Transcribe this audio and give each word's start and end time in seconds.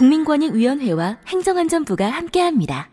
국민권익위원회와 0.00 1.18
행정안전부가 1.26 2.06
함께합니다. 2.08 2.88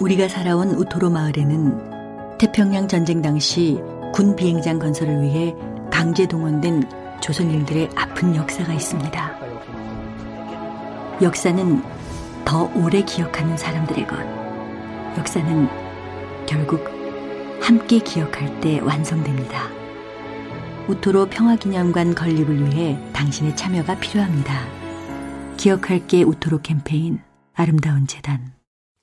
우리가 0.00 0.26
살아온 0.26 0.70
우토로 0.70 1.10
마을에는 1.10 2.38
태평양 2.38 2.88
전쟁 2.88 3.20
당시 3.20 3.78
군 4.14 4.34
비행장 4.34 4.78
건설을 4.78 5.20
위해 5.20 5.54
강제 5.92 6.26
동원된 6.26 7.20
조선인들의 7.20 7.90
아픈 7.94 8.34
역사가 8.34 8.72
있습니다. 8.72 9.38
역사는 11.20 11.82
더 12.46 12.70
오래 12.74 13.02
기억하는 13.02 13.58
사람들의 13.58 14.06
것. 14.06 14.16
역사는 15.18 15.68
결국 16.46 16.86
함께 17.60 17.98
기억할 17.98 18.62
때 18.62 18.80
완성됩니다. 18.80 19.68
우토로 20.88 21.26
평화기념관 21.26 22.14
건립을 22.14 22.64
위해 22.70 22.98
당신의 23.12 23.54
참여가 23.56 23.94
필요합니다. 23.96 24.87
기억할게 25.58 26.22
우토로 26.22 26.62
캠페인 26.62 27.20
아름다운 27.52 28.06
재단 28.06 28.54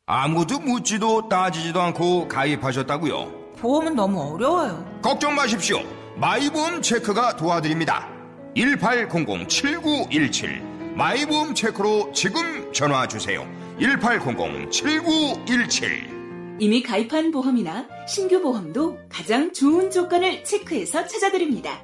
아무도 0.07 0.59
묻지도 0.59 1.29
따지지도 1.29 1.79
않고 1.81 2.29
가입하셨다고요? 2.29 3.53
보험은 3.57 3.95
너무 3.95 4.21
어려워요. 4.21 4.85
걱정 5.01 5.33
마십시오. 5.35 5.79
마이보험 6.15 6.81
체크가 6.81 7.35
도와드립니다. 7.35 8.07
1800-7917 8.55 10.95
마이보험 10.95 11.53
체크로 11.53 12.13
지금 12.13 12.71
전화 12.71 13.05
주세요. 13.05 13.45
1800-7917 13.79 16.15
이미 16.59 16.81
가입한 16.81 17.31
보험이나 17.31 17.85
신규 18.07 18.41
보험도 18.41 18.97
가장 19.09 19.51
좋은 19.51 19.91
조건을 19.91 20.45
체크해서 20.45 21.05
찾아드립니다. 21.05 21.83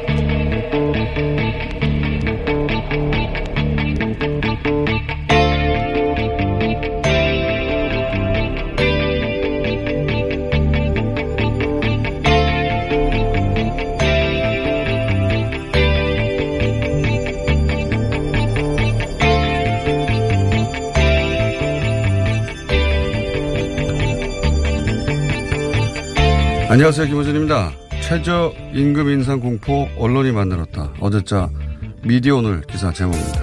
안녕하세요. 26.71 27.07
김호준입니다. 27.07 27.73
최저임금 28.01 29.09
인상 29.09 29.41
공포 29.41 29.89
언론이 29.97 30.31
만들었다. 30.31 30.93
어제자 31.01 31.49
미디어 32.01 32.37
오늘 32.37 32.61
기사 32.61 32.93
제목입니다. 32.93 33.41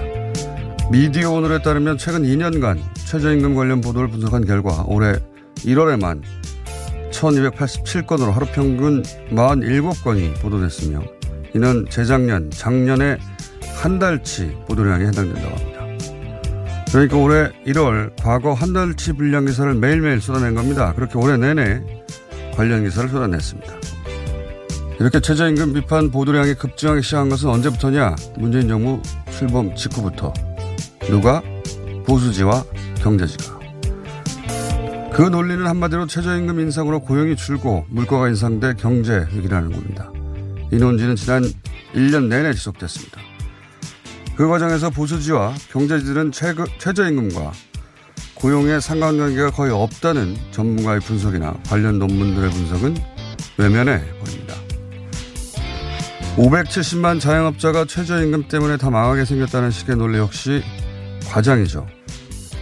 미디어 0.91 1.29
오늘에 1.33 1.61
따르면 1.61 1.99
최근 1.99 2.23
2년간 2.23 2.79
최저임금 2.95 3.53
관련 3.53 3.81
보도를 3.81 4.09
분석한 4.09 4.45
결과 4.45 4.83
올해 4.87 5.13
1월에만 5.57 6.23
1287건으로 7.11 8.31
하루 8.31 8.47
평균 8.47 9.03
47건이 9.03 10.41
보도됐으며 10.41 11.03
이는 11.53 11.85
재작년, 11.87 12.49
작년에 12.49 13.19
한 13.75 13.99
달치 13.99 14.57
보도량에 14.67 15.05
해당된다고 15.05 15.55
합니다. 15.55 15.85
그러니까 16.91 17.17
올해 17.17 17.51
1월 17.67 18.11
과거 18.19 18.53
한 18.53 18.73
달치 18.73 19.13
분량 19.13 19.45
기사를 19.45 19.71
매일매일 19.75 20.19
쏟아낸 20.19 20.55
겁니다. 20.55 20.93
그렇게 20.95 21.19
올해 21.19 21.37
내내 21.37 21.98
관련 22.59 22.83
기사를 22.83 23.07
쏟아냈습니다. 23.07 23.73
이렇게 24.99 25.21
최저임금 25.21 25.71
비판 25.71 26.11
보도량이 26.11 26.55
급증하기 26.55 27.01
시작한 27.01 27.29
것은 27.29 27.47
언제부터냐? 27.47 28.17
문재인 28.37 28.67
정부 28.67 29.01
출범 29.31 29.73
직후부터. 29.73 30.33
누가? 31.09 31.41
보수지와 32.05 32.65
경제지가. 33.01 33.59
그 35.13 35.21
논리는 35.21 35.65
한마디로 35.65 36.07
최저임금 36.07 36.59
인상으로 36.59 36.99
고용이 36.99 37.37
줄고 37.37 37.85
물가가 37.87 38.27
인상돼 38.27 38.73
경제 38.73 39.25
위기라는 39.31 39.71
겁니다. 39.71 40.11
이 40.73 40.75
논지는 40.75 41.15
지난 41.15 41.45
1년 41.93 42.27
내내 42.27 42.51
지속됐습니다. 42.51 43.21
그 44.35 44.49
과정에서 44.49 44.89
보수지와 44.89 45.53
경제지들은 45.71 46.33
최고, 46.33 46.65
최저임금과 46.77 47.53
고용의 48.39 48.79
상관관계가 48.81 49.51
거의 49.51 49.71
없다는 49.71 50.35
전문가의 50.51 51.01
분석이나 51.01 51.53
관련 51.67 51.99
논문들의 51.99 52.49
분석은 52.49 52.95
외면해 53.57 53.99
보입니다. 54.19 54.55
570만 56.37 57.19
자영업자가 57.19 57.83
최저임금 57.83 58.47
때문에 58.47 58.77
다 58.77 58.89
망하게 58.89 59.25
생겼다는 59.25 59.71
식의 59.71 59.97
논리 59.97 60.17
역시 60.17 60.63
과장이죠. 61.27 61.85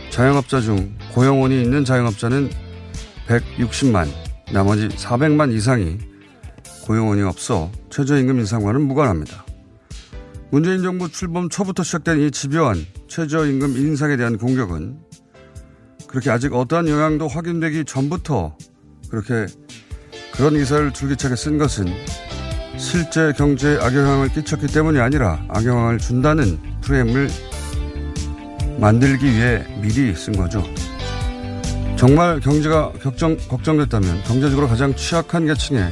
자영업자 0.10 0.62
중 0.62 0.96
고용원이 1.14 1.62
있는 1.62 1.86
자영업자는 1.86 2.50
160만, 3.28 4.08
나머지 4.52 4.88
400만 4.88 5.54
이상이 5.54 6.00
고용원이 6.86 7.22
없어 7.22 7.70
최저임금 7.92 8.40
인상과는 8.40 8.82
무관합니다. 8.82 9.46
문재인 10.50 10.82
정부 10.82 11.12
출범 11.12 11.50
초부터 11.50 11.84
시작된 11.84 12.22
이 12.22 12.32
집요한 12.32 12.84
최저임금 13.08 13.78
인상에 13.78 14.18
대한 14.18 14.40
공격은 14.40 15.07
그렇게 16.18 16.32
아직 16.32 16.52
어떠한 16.52 16.88
영향도 16.88 17.28
확인되기 17.28 17.86
전부터 17.86 18.58
그렇게 19.12 19.46
그런 20.34 20.56
기사를 20.56 20.92
줄기차게 20.92 21.36
쓴 21.36 21.60
것은 21.60 21.86
실제 22.76 23.32
경제에 23.34 23.78
악영향을 23.78 24.30
끼쳤기 24.30 24.66
때문이 24.66 25.00
아니라 25.00 25.46
악영향을 25.48 26.00
준다는 26.00 26.60
프레임을 26.82 27.30
만들기 28.80 29.28
위해 29.28 29.64
미리 29.80 30.16
쓴 30.16 30.36
거죠. 30.36 30.64
정말 31.98 32.40
경제가 32.40 32.94
걱정, 32.94 33.38
걱정됐다면 33.38 34.24
경제적으로 34.24 34.68
가장 34.68 34.96
취약한 34.96 35.46
계층에 35.46 35.88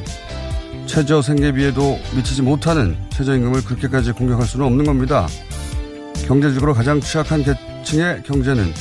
최저 0.88 1.22
생계비에도 1.22 2.00
미치지 2.16 2.42
못하는 2.42 2.98
최저임금을 3.12 3.64
그렇게까지 3.64 4.14
공격할 4.14 4.48
수는 4.48 4.66
없는 4.66 4.86
겁니다. 4.86 5.28
경제적으로 6.26 6.74
가장 6.74 7.00
취약한 7.00 7.44
계층의 7.44 8.24
경제는 8.24 8.74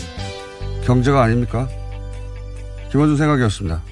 경제가 0.85 1.23
아닙니까? 1.23 1.69
김원준 2.91 3.17
생각이었습니다. 3.17 3.83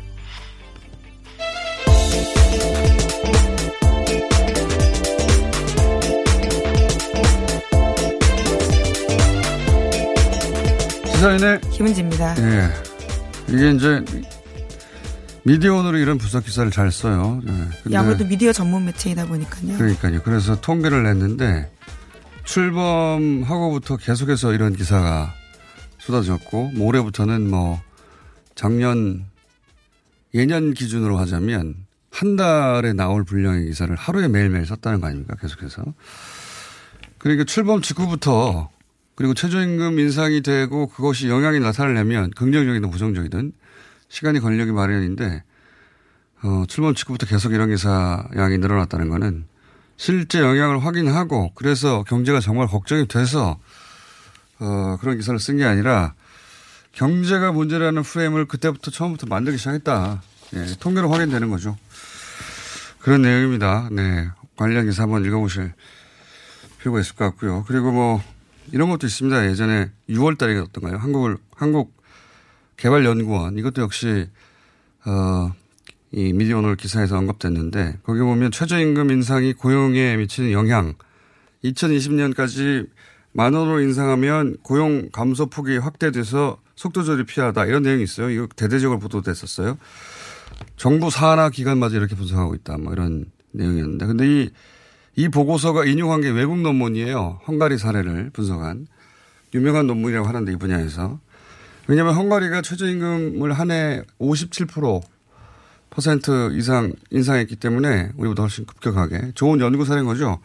시사인의 11.07 11.61
김은지입니다. 11.71 12.35
예. 12.39 12.69
이게 13.49 13.71
이제 13.71 14.05
미디어오늘이 15.45 16.03
이런 16.03 16.19
부석 16.19 16.45
기사를 16.45 16.71
잘 16.71 16.91
써요. 16.93 17.41
예. 17.91 17.97
아무래도 17.97 18.25
미디어 18.25 18.53
전문 18.53 18.85
매체이다 18.87 19.27
보니까요. 19.27 19.79
그러니까요. 19.79 20.23
그래서 20.23 20.61
통계를 20.61 21.05
냈는데 21.05 21.71
출범하고부터 22.45 23.97
계속해서 23.97 24.53
이런 24.53 24.75
기사가 24.75 25.33
쏟아졌고 26.03 26.73
뭐 26.75 26.89
올해부터는 26.89 27.49
뭐 27.49 27.81
작년 28.57 29.25
예년 30.35 30.75
기준으로 30.75 31.17
하자면 31.19 31.77
한 32.11 32.37
달에 32.37 32.93
나올 32.93 33.25
분량의 33.25 33.67
기사를 33.67 33.95
하루에 33.95 34.29
매일매일 34.29 34.67
썼다는 34.67 35.01
거 35.01 35.07
아닙니까? 35.07 35.37
계속해서. 35.41 35.85
그러니까 37.19 37.45
출범 37.45 37.83
직후부터 37.83 38.71
그리고 39.15 39.35
최저임금 39.35 39.99
인상이 39.99 40.41
되고 40.41 40.89
그것이 40.89 41.29
영향이 41.29 41.61
나타나려면 41.61 42.31
긍정적이든 42.31 42.91
부정적이든 42.91 43.53
시간이 44.09 44.41
걸리기 44.41 44.73
마련인데 44.73 45.45
어, 46.43 46.65
출범 46.67 46.95
직후부터 46.95 47.27
계속 47.27 47.53
이런 47.53 47.71
기사 47.71 48.27
양이 48.37 48.59
늘어났다는 48.59 49.09
거는 49.09 49.45
실제 49.97 50.41
영향을 50.41 50.85
확인하고 50.85 51.53
그래서 51.55 52.03
경제가 52.03 52.41
정말 52.41 52.67
걱정이 52.67 53.07
돼서 53.07 53.61
어, 54.63 54.97
그런 55.01 55.17
기사를 55.17 55.39
쓴 55.41 55.57
게 55.57 55.65
아니라 55.65 56.15
경제가 56.93 57.51
문제라는 57.53 58.03
프레임을 58.03 58.47
그때부터 58.47 58.91
처음부터 58.91 59.27
만들기 59.27 59.59
시작했다. 59.59 60.23
예, 60.55 60.67
통계로 60.79 61.11
확인되는 61.11 61.51
거죠. 61.51 61.77
그런 63.01 63.23
내용입니다. 63.23 63.89
네. 63.91 64.29
관련 64.57 64.87
기사 64.87 65.03
한번 65.03 65.25
읽어보실 65.25 65.73
필요가 66.79 67.01
있을 67.01 67.17
것 67.17 67.25
같고요. 67.25 67.65
그리고 67.67 67.91
뭐 67.91 68.23
이런 68.71 68.89
것도 68.91 69.07
있습니다. 69.07 69.49
예전에 69.49 69.91
6월 70.11 70.39
달이었던가요? 70.39 70.99
한국을, 70.99 71.39
한국 71.57 71.97
개발연구원 72.77 73.59
이것도 73.59 73.83
역시 73.83 74.29
어, 75.05 75.53
이 76.13 76.33
미디어 76.33 76.59
오늘 76.59 76.77
기사에서 76.77 77.17
언급됐는데 77.19 77.99
거기 78.05 78.21
보면 78.21 78.53
최저임금 78.53 79.11
인상이 79.11 79.55
고용에 79.55 80.17
미치는 80.17 80.53
영향 80.53 80.95
2020년까지 81.65 82.89
만 83.33 83.55
원으로 83.55 83.81
인상하면 83.81 84.57
고용 84.63 85.09
감소 85.11 85.47
폭이 85.47 85.79
확대돼서 85.79 86.59
속도 86.77 87.03
조절이 87.03 87.25
필요하다 87.25 87.67
이런 87.67 87.83
내용이 87.83 88.03
있어요. 88.03 88.31
이거 88.31 88.47
대대적으로 88.55 88.99
보도됐었어요. 88.99 89.79
정부 90.77 91.11
산하 91.11 91.51
기관마저 91.51 91.97
이렇게 91.97 92.15
분석하고 92.15 92.55
있다. 92.57 92.77
뭐 92.79 92.93
이런 92.93 93.27
내용이었는데 93.53 94.07
근데 94.07 94.27
이, 94.27 94.51
이 95.17 95.29
보고서가 95.29 95.85
인용한 95.85 96.21
게 96.21 96.31
외국 96.31 96.59
논문이에요. 96.59 97.41
헝가리 97.47 97.79
사례를 97.79 98.31
분석한 98.33 98.87
유명한 99.55 99.87
논문이라고 99.87 100.27
하는데 100.27 100.53
이 100.53 100.57
분야에서 100.57 101.19
왜냐하면 101.89 102.15
헝가리가 102.15 102.63
최저임금을 102.63 103.53
한 103.53 103.71
해 103.71 104.03
57% 104.21 105.03
퍼센트 105.91 106.53
이상 106.57 106.93
인상했기 107.11 107.57
때문에 107.57 108.13
우리보다 108.17 108.43
훨씬 108.43 108.65
급격하게 108.65 109.33
좋은 109.35 109.61
연구 109.61 109.85
사례인 109.85 110.07
거죠. 110.07 110.39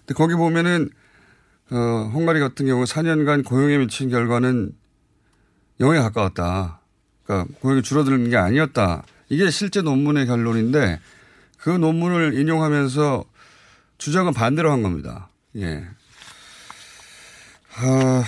근데 0.00 0.14
거기 0.14 0.34
보면은 0.34 0.88
어, 1.70 2.10
헝가리 2.12 2.40
같은 2.40 2.66
경우 2.66 2.84
4년간 2.84 3.44
고용에 3.44 3.78
미친 3.78 4.10
결과는 4.10 4.72
0에 5.80 6.00
가까웠다. 6.02 6.80
그러니까 7.24 7.54
고용이 7.60 7.82
줄어드는 7.82 8.30
게 8.30 8.36
아니었다. 8.36 9.04
이게 9.28 9.50
실제 9.50 9.80
논문의 9.82 10.26
결론인데 10.26 11.00
그 11.58 11.70
논문을 11.70 12.38
인용하면서 12.38 13.24
주장은 13.98 14.34
반대로 14.34 14.70
한 14.70 14.82
겁니다. 14.82 15.30
예. 15.56 15.84
아, 17.76 18.24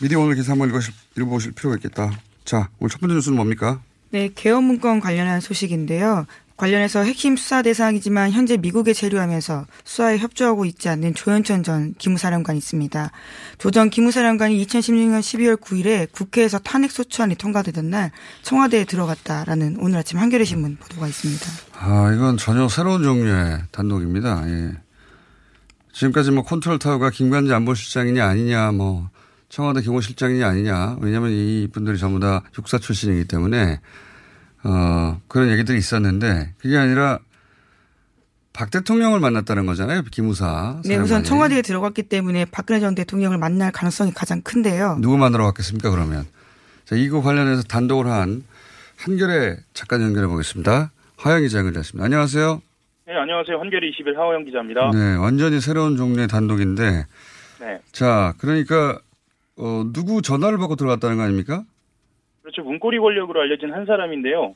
미리 0.00 0.14
오늘 0.14 0.34
기사 0.34 0.52
한번 0.52 0.68
읽으실, 0.68 0.92
읽어보실 1.16 1.52
필요가 1.52 1.76
있겠다. 1.76 2.12
자, 2.44 2.68
오늘 2.78 2.90
첫 2.90 3.00
번째 3.00 3.14
뉴스는 3.14 3.36
뭡니까? 3.36 3.80
네, 4.10 4.30
개헌 4.34 4.64
문건 4.64 5.00
관련한 5.00 5.40
소식인데요. 5.40 6.26
관련해서 6.56 7.02
핵심 7.02 7.36
수사 7.36 7.62
대상이지만 7.62 8.32
현재 8.32 8.56
미국에 8.56 8.92
체류하면서 8.92 9.66
수사에 9.84 10.18
협조하고 10.18 10.64
있지 10.64 10.88
않는 10.88 11.14
조현천 11.14 11.62
전 11.62 11.94
기무사령관이 11.98 12.58
있습니다. 12.58 13.12
조 13.58 13.70
전 13.70 13.90
기무사령관이 13.90 14.64
2016년 14.64 15.20
12월 15.20 15.60
9일에 15.60 16.10
국회에서 16.12 16.58
탄핵 16.58 16.90
소추안이 16.90 17.34
통과되던 17.34 17.90
날 17.90 18.10
청와대에 18.42 18.84
들어갔다라는 18.84 19.76
오늘 19.80 19.98
아침 19.98 20.18
한겨레 20.18 20.44
신문 20.44 20.76
보도가 20.76 21.06
있습니다. 21.08 21.44
아, 21.78 22.12
이건 22.14 22.38
전혀 22.38 22.68
새로운 22.68 23.02
종류의 23.02 23.64
단독입니다. 23.70 24.48
예. 24.48 24.72
지금까지 25.92 26.30
뭐 26.30 26.42
컨트롤 26.44 26.78
타워가 26.78 27.10
김관지 27.10 27.52
안보실장이냐 27.52 28.26
아니냐 28.26 28.72
뭐 28.72 29.08
청와대 29.48 29.80
경호실장이냐 29.82 30.46
아니냐 30.46 30.96
왜냐하면 31.00 31.30
이 31.32 31.68
분들이 31.72 31.98
전부 31.98 32.20
다 32.20 32.42
육사 32.58 32.78
출신이기 32.78 33.26
때문에 33.28 33.80
어, 34.68 35.20
그런 35.28 35.50
얘기들이 35.50 35.78
있었는데 35.78 36.54
그게 36.58 36.76
아니라 36.76 37.20
박 38.52 38.70
대통령을 38.70 39.20
만났다는 39.20 39.66
거잖아요. 39.66 40.02
기무사. 40.10 40.80
네, 40.84 40.94
우선 40.94 41.06
사령관이. 41.06 41.24
청와대에 41.24 41.62
들어갔기 41.62 42.04
때문에 42.04 42.46
박근혜 42.46 42.80
전 42.80 42.94
대통령을 42.94 43.38
만날 43.38 43.70
가능성이 43.70 44.12
가장 44.12 44.40
큰데요. 44.40 44.98
누구 45.00 45.18
만나러 45.18 45.44
갔겠습니까, 45.44 45.90
그러면? 45.90 46.24
자, 46.86 46.96
이거 46.96 47.20
관련해서 47.20 47.62
단독을 47.64 48.06
한 48.06 48.44
한결의 48.96 49.58
잠깐 49.74 50.00
연결해 50.02 50.26
보겠습니다. 50.26 50.90
하영 51.18 51.42
기자 51.42 51.58
연결됐습니다. 51.58 52.04
안녕하세요. 52.04 52.62
네, 53.06 53.14
안녕하세요. 53.14 53.60
한겨레 53.60 53.88
21 53.88 54.18
하호영 54.18 54.44
기자입니다. 54.46 54.90
네, 54.92 55.16
완전히 55.16 55.60
새로운 55.60 55.96
종류의 55.96 56.26
단독인데. 56.28 57.04
네. 57.60 57.78
자, 57.92 58.34
그러니까, 58.38 58.98
어, 59.56 59.84
누구 59.92 60.22
전화를 60.22 60.58
받고 60.58 60.76
들어갔다는 60.76 61.18
거 61.18 61.22
아닙니까? 61.24 61.62
그렇죠. 62.46 62.62
문고리 62.62 63.00
권력으로 63.00 63.40
알려진 63.40 63.72
한 63.72 63.84
사람인데요. 63.86 64.54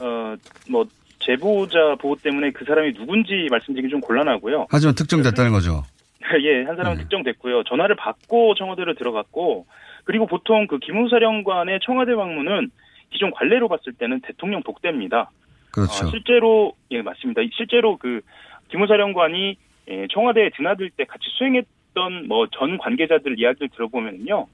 어, 0.00 0.36
뭐, 0.70 0.86
제보자 1.18 1.96
보호 1.96 2.14
때문에 2.14 2.50
그 2.50 2.64
사람이 2.64 2.94
누군지 2.94 3.48
말씀드리기 3.50 3.90
좀 3.90 4.00
곤란하고요. 4.00 4.66
하지만 4.70 4.94
특정됐다는 4.94 5.50
거죠. 5.50 5.82
예, 6.40 6.62
한 6.62 6.76
사람은 6.76 6.98
네. 6.98 7.02
특정됐고요. 7.02 7.64
전화를 7.64 7.96
받고 7.96 8.54
청와대로 8.54 8.94
들어갔고, 8.94 9.66
그리고 10.04 10.26
보통 10.26 10.68
그 10.68 10.78
기무사령관의 10.78 11.80
청와대 11.84 12.14
방문은 12.14 12.70
기존 13.10 13.32
관례로 13.32 13.68
봤을 13.68 13.92
때는 13.92 14.20
대통령 14.20 14.62
복대입니다. 14.62 15.30
그렇죠. 15.72 16.06
어, 16.06 16.10
실제로 16.10 16.74
예 16.92 17.02
맞습니다. 17.02 17.42
실제로 17.56 17.96
그 17.96 18.20
기무사령관이 18.68 19.56
예, 19.90 20.06
청와대에 20.12 20.50
드나들 20.56 20.90
때 20.90 21.04
같이 21.04 21.24
수행했던 21.38 22.28
뭐 22.28 22.46
전 22.52 22.78
관계자들 22.78 23.38
이야기를 23.38 23.68
들어보면요, 23.70 24.46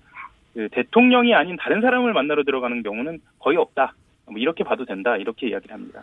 그 0.59 0.69
대통령이 0.73 1.33
아닌 1.35 1.57
다른 1.57 1.81
사람을 1.81 2.13
만나러 2.13 2.43
들어가는 2.43 2.83
경우는 2.83 3.21
거의 3.39 3.57
없다. 3.57 3.95
뭐 4.27 4.39
이렇게 4.39 4.65
봐도 4.65 4.85
된다. 4.85 5.17
이렇게 5.17 5.51
이야기를 5.51 5.73
합니다. 5.73 6.03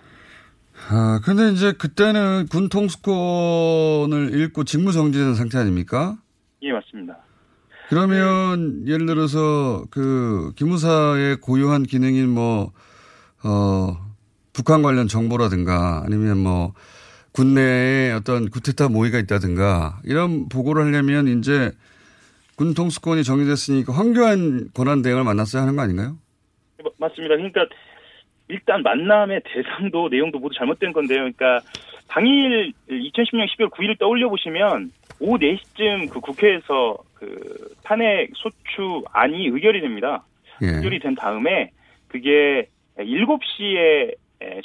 아, 0.90 1.20
근데 1.26 1.50
이제 1.50 1.74
그때는 1.74 2.48
군 2.50 2.70
통수권을 2.70 4.30
잃고 4.32 4.64
직무 4.64 4.94
정지된 4.94 5.36
상태 5.36 5.58
아닙니까? 5.58 6.16
예 6.62 6.72
맞습니다. 6.72 7.18
그러면 7.90 8.88
예를 8.88 9.06
들어서 9.06 9.84
그 9.92 10.54
기무사의 10.56 11.42
고유한 11.42 11.84
기능인 11.84 12.30
뭐, 12.30 12.72
어, 13.44 13.98
북한 14.54 14.82
관련 14.82 15.10
정보라든가 15.10 16.04
아니면 16.06 16.38
뭐 16.38 16.72
군내에 17.34 18.14
어떤 18.14 18.50
구테타 18.50 18.88
모의가 18.88 19.20
있다든가 19.20 20.00
이런 20.06 20.48
보고를 20.48 20.86
하려면 20.86 21.28
이제 21.28 21.74
군 22.56 22.74
통수권이 22.74 23.24
정해졌으니까 23.24 23.92
황교안 23.94 24.70
권한 24.74 25.02
대행을 25.02 25.24
만났어야 25.24 25.64
하는 25.64 25.76
거 25.76 25.82
아닌가요? 25.82 26.16
예, 26.80 26.84
마- 26.84 27.08
맞습니다. 27.08 27.36
그러니까 27.36 27.66
일단 28.48 28.82
만남의 28.84 29.42
대상도 29.46 30.08
내용도 30.10 30.40
모두 30.40 30.56
잘못된 30.58 30.94
건데요. 30.94 31.20
그러니까 31.20 31.60
당일 32.08 32.72
2010년 32.90 33.48
12월 33.50 33.70
9일 33.72 34.00
떠올려 34.00 34.30
보시면 34.30 34.92
오후 35.20 35.38
4시쯤 35.38 36.10
그 36.10 36.20
국회에서 36.22 36.98
그 37.16 37.74
탄핵 37.84 38.30
소추안이 38.36 39.48
의결이 39.48 39.82
됩니다. 39.82 40.24
예. 40.62 40.68
의결이 40.68 41.00
된 41.00 41.16
다음에 41.16 41.72
그게 42.08 42.68
7시에 42.98 44.16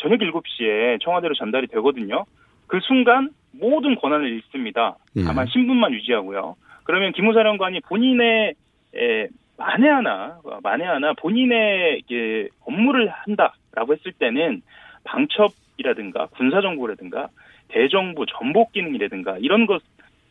저녁 0.00 0.18
7시에 0.20 1.00
청와대로 1.02 1.34
전달이 1.34 1.66
되거든요. 1.68 2.24
그 2.66 2.78
순간 2.82 3.30
모든 3.52 3.96
권한을 3.96 4.28
잃습니다. 4.28 4.96
예. 5.16 5.24
다만 5.24 5.46
신분만 5.48 5.92
유지하고요. 5.94 6.54
그러면 6.84 7.12
기무사령관이 7.12 7.80
본인의 7.80 8.54
에, 8.96 9.28
만에 9.56 9.88
하나 9.88 10.38
만에 10.62 10.84
하나 10.84 11.12
본인의 11.14 12.02
이게 12.04 12.48
업무를 12.64 13.08
한다라고 13.08 13.92
했을 13.92 14.12
때는 14.12 14.62
방첩이라든가 15.04 16.26
군사정보라든가 16.26 17.28
대정부 17.68 18.24
전복 18.26 18.72
기능이라든가 18.72 19.36
이런 19.38 19.66
것 19.66 19.82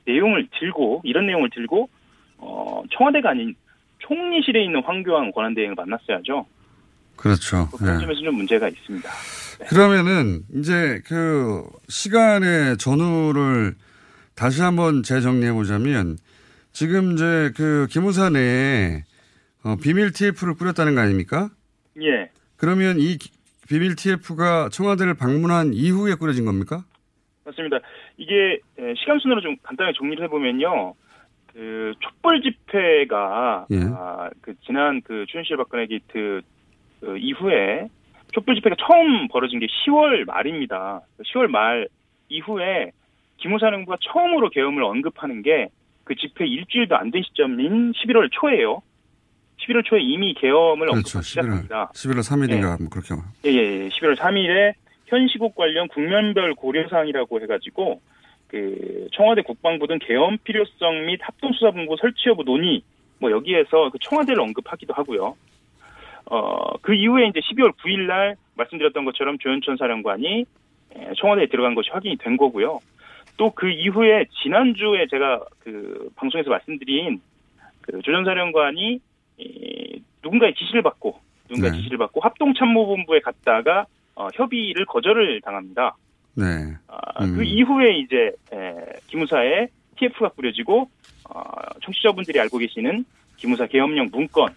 내용을 0.06 0.48
들고 0.60 1.02
이런 1.04 1.28
내용을 1.28 1.50
들고 1.52 1.90
어, 2.38 2.84
청와대가 2.92 3.32
아닌 3.32 3.56
총리실에 4.00 4.64
있는 4.64 4.82
황교안 4.84 5.32
권한대행을 5.32 5.76
만났어야죠. 5.76 6.46
그렇죠. 7.16 7.70
그런 7.72 7.96
예. 7.96 8.00
점에서 8.00 8.22
좀 8.22 8.36
문제가 8.36 8.70
있습니다. 8.70 9.10
그러면은 9.68 10.42
이제 10.56 11.02
그 11.06 11.64
시간의 11.90 12.78
전후를 12.78 13.76
다시 14.36 14.62
한번 14.62 15.04
재정리해 15.04 15.52
보자면 15.52 16.18
지금 16.80 17.12
이제 17.12 17.52
그 17.58 17.88
기무사 17.90 18.30
내에 18.30 19.04
어, 19.66 19.76
비밀 19.84 20.14
TF를 20.14 20.54
꾸렸다는 20.54 20.96
거 20.96 21.02
아닙니까? 21.02 21.50
예, 22.02 22.30
그러면 22.56 23.02
이 23.02 23.18
기- 23.18 23.32
비밀 23.68 23.98
TF가 23.98 24.70
청와대를 24.70 25.16
방문한 25.16 25.74
이후에 25.74 26.16
꾸려진 26.16 26.46
겁니까? 26.46 26.86
맞습니다. 27.44 27.80
이게 28.16 28.60
에, 28.80 28.94
시간 28.96 29.20
순으로 29.20 29.42
좀 29.42 29.58
간단하게 29.62 29.98
정리를 29.98 30.24
해보면요. 30.24 30.94
그 31.52 31.92
촛불 32.00 32.42
집회가 32.42 33.66
예. 33.72 33.80
아, 33.94 34.30
그 34.40 34.54
지난 34.66 35.02
그 35.02 35.26
최순실 35.28 35.58
박근혜 35.58 35.86
게이트 35.86 36.42
그 37.02 37.18
이후에 37.18 37.90
촛불 38.32 38.56
집회가 38.56 38.78
처음 38.80 39.28
벌어진 39.28 39.60
게 39.60 39.66
10월 39.68 40.24
말입니다. 40.26 41.02
10월 41.26 41.48
말 41.48 41.90
이후에 42.30 42.92
기무사령부가 43.36 43.98
처음으로 44.02 44.50
계엄을 44.50 44.82
언급하는 44.84 45.42
게 45.42 45.68
그 46.10 46.16
집회 46.16 46.44
일주일도 46.48 46.98
안 46.98 47.12
된 47.12 47.22
시점인 47.22 47.92
11월 47.92 48.30
초예요. 48.32 48.82
11월 49.62 49.86
초에 49.86 50.02
이미 50.02 50.34
계엄을 50.34 50.88
그렇죠. 50.88 51.20
언급하기 51.20 51.20
11월, 51.20 51.24
시작합니다. 51.24 51.92
11월 51.94 52.20
3일인가 52.28 52.80
뭐 52.82 52.90
그렇게. 52.90 53.14
예, 53.46 53.50
예, 53.52 53.84
예. 53.84 53.90
11월 53.90 54.16
3일에 54.18 54.74
현 55.06 55.28
시국 55.28 55.54
관련 55.54 55.88
국면별 55.88 56.56
고려사항이라고 56.56 57.42
해가지고 57.42 58.02
그 58.48 59.08
청와대 59.14 59.44
국방부 59.44 59.86
등 59.86 60.00
계엄 60.02 60.40
필요성 60.44 61.06
및 61.06 61.20
합동수사본부 61.22 61.98
설치 62.02 62.30
여부 62.30 62.44
논의 62.44 62.82
뭐 63.20 63.30
여기에서 63.30 63.92
그 63.92 64.00
청와대를 64.02 64.42
언급하기도 64.42 64.92
하고요. 64.96 65.36
어, 66.26 66.78
그 66.82 66.96
이후에 66.96 67.28
이제 67.28 67.40
12월 67.40 67.72
9일 67.78 68.08
날 68.08 68.36
말씀드렸던 68.56 69.06
것처럼 69.06 69.38
조현천 69.38 69.78
사령관이 69.78 70.46
에, 70.96 71.12
청와대에 71.18 71.48
들어간 71.48 71.76
것이 71.76 71.90
확인이 71.92 72.18
된 72.18 72.36
거고요. 72.38 72.80
또 73.40 73.52
그 73.52 73.70
이후에 73.70 74.26
지난주에 74.44 75.08
제가 75.10 75.40
그 75.60 76.10
방송에서 76.18 76.50
말씀드린 76.50 77.22
그 77.80 78.02
조전 78.02 78.26
사령관이 78.26 79.00
이, 79.38 80.02
누군가의 80.22 80.54
지시를 80.56 80.82
받고 80.82 81.18
누군가의 81.50 81.72
네. 81.72 81.78
지시를 81.78 81.98
받고 82.00 82.20
합동참모본부에 82.20 83.22
갔다가 83.22 83.86
어, 84.16 84.28
협의를 84.34 84.86
거절을 84.86 85.40
당합니다. 85.40 85.96
네. 86.36 86.46
아, 86.88 87.24
음. 87.24 87.38
그 87.38 87.44
이후에 87.44 88.00
이제 88.00 88.34
에, 88.52 88.76
기무사에 89.08 89.68
TF가 89.98 90.30
뿌려지고 90.36 90.90
어, 91.30 91.42
청취자분들이 91.82 92.42
알고 92.42 92.58
계시는 92.58 93.06
기무사 93.38 93.68
계엄령 93.68 94.10
문건 94.12 94.54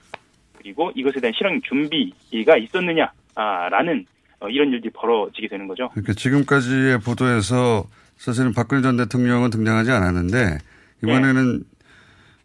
그리고 0.58 0.90
이것에 0.96 1.20
대한 1.20 1.32
실행 1.36 1.60
준비가 1.62 2.56
있었느냐라는 2.56 4.06
어, 4.40 4.48
이런 4.48 4.72
일들이 4.72 4.90
벌어지게 4.92 5.46
되는 5.46 5.68
거죠. 5.68 5.88
그러니까 5.90 6.14
지금까지의 6.14 6.98
보도에서 6.98 7.86
사실은 8.22 8.52
박근혜 8.52 8.82
전 8.82 8.96
대통령은 8.96 9.50
등장하지 9.50 9.90
않았는데 9.90 10.58
이번에는 11.02 11.64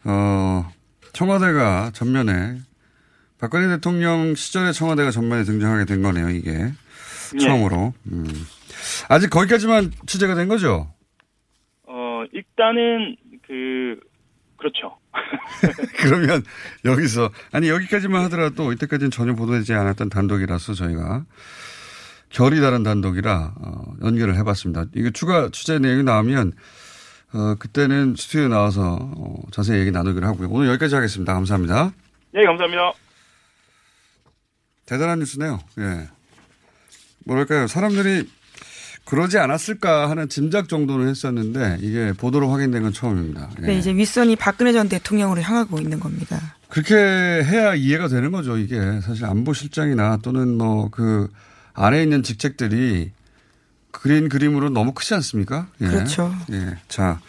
어 0.06 0.68
청와대가 1.14 1.92
전면에 1.94 2.58
박근혜 3.40 3.68
대통령 3.68 4.34
시절의 4.34 4.74
청와대가 4.74 5.12
전면에 5.12 5.44
등장하게 5.44 5.86
된 5.86 6.02
거네요. 6.02 6.30
이게 6.30 6.52
예. 6.52 7.38
처음으로. 7.38 7.94
음. 8.12 8.26
아직 9.08 9.30
거기까지만 9.30 9.92
취재가 10.08 10.34
된 10.34 10.48
거죠. 10.48 10.92
어, 11.84 12.24
일단은 12.32 13.16
그 13.46 14.00
그렇죠. 14.58 14.98
그러면 16.02 16.42
여기서 16.86 17.30
아니 17.52 17.70
여기까지만 17.70 18.24
하더라도 18.24 18.74
이때까지는 18.74 19.12
전혀 19.12 19.36
보도되지 19.36 19.76
않았던 19.76 20.10
단독이라서 20.10 20.74
저희가 20.74 21.24
결이 22.30 22.60
다른 22.62 22.84
단독이라 22.84 23.54
어, 23.56 23.94
연결을 24.04 24.36
해봤습니다. 24.38 24.86
이거 24.96 25.10
추가 25.12 25.50
취재 25.52 25.80
내용이 25.80 26.04
나오면 26.04 26.54
어, 27.34 27.56
그때는 27.60 28.16
스튜디오에 28.18 28.48
나와서 28.48 28.98
어, 29.00 29.36
자세히 29.52 29.80
얘기 29.80 29.92
나누기로 29.92 30.26
하고요. 30.28 30.50
오늘 30.50 30.68
여기까지 30.70 30.96
하겠습니다. 30.96 31.34
감사합니다. 31.34 31.94
네, 32.34 32.46
감사합니다. 32.46 32.94
대단한 34.86 35.20
뉴스네요. 35.20 35.60
예. 35.80 36.08
뭐랄까요. 37.26 37.68
사람들이 37.68 38.30
그러지 39.04 39.38
않았을까 39.38 40.10
하는 40.10 40.28
짐작 40.28 40.68
정도는 40.68 41.08
했었는데 41.10 41.78
이게 41.82 42.14
보도로 42.14 42.50
확인된 42.50 42.84
건 42.84 42.94
처음입니다. 42.94 43.50
예. 43.62 43.68
네, 43.68 43.78
이제 43.78 43.94
윗선이 43.94 44.36
박근혜 44.38 44.74
전 44.74 44.90
대통령으로 44.90 45.42
향하고 45.42 45.80
있는 45.80 46.00
겁니다. 46.00 46.56
그렇게 46.70 46.96
해야 46.96 47.74
이해가 47.74 48.10
되는 48.10 48.32
거죠. 48.32 48.58
이게 48.58 49.00
사실 49.02 49.26
안보실장이나 49.26 50.18
또는 50.22 50.58
뭐 50.58 50.90
그 50.90 51.30
안에 51.78 52.02
있는 52.02 52.24
직책들이 52.24 53.12
그린 53.92 54.30
그림으로 54.30 54.70
너무 54.70 54.94
크지 54.94 55.14
않습니까? 55.14 55.68
예. 55.82 55.88
그렇죠. 55.88 56.34
예. 56.52 56.78
자 56.88 57.20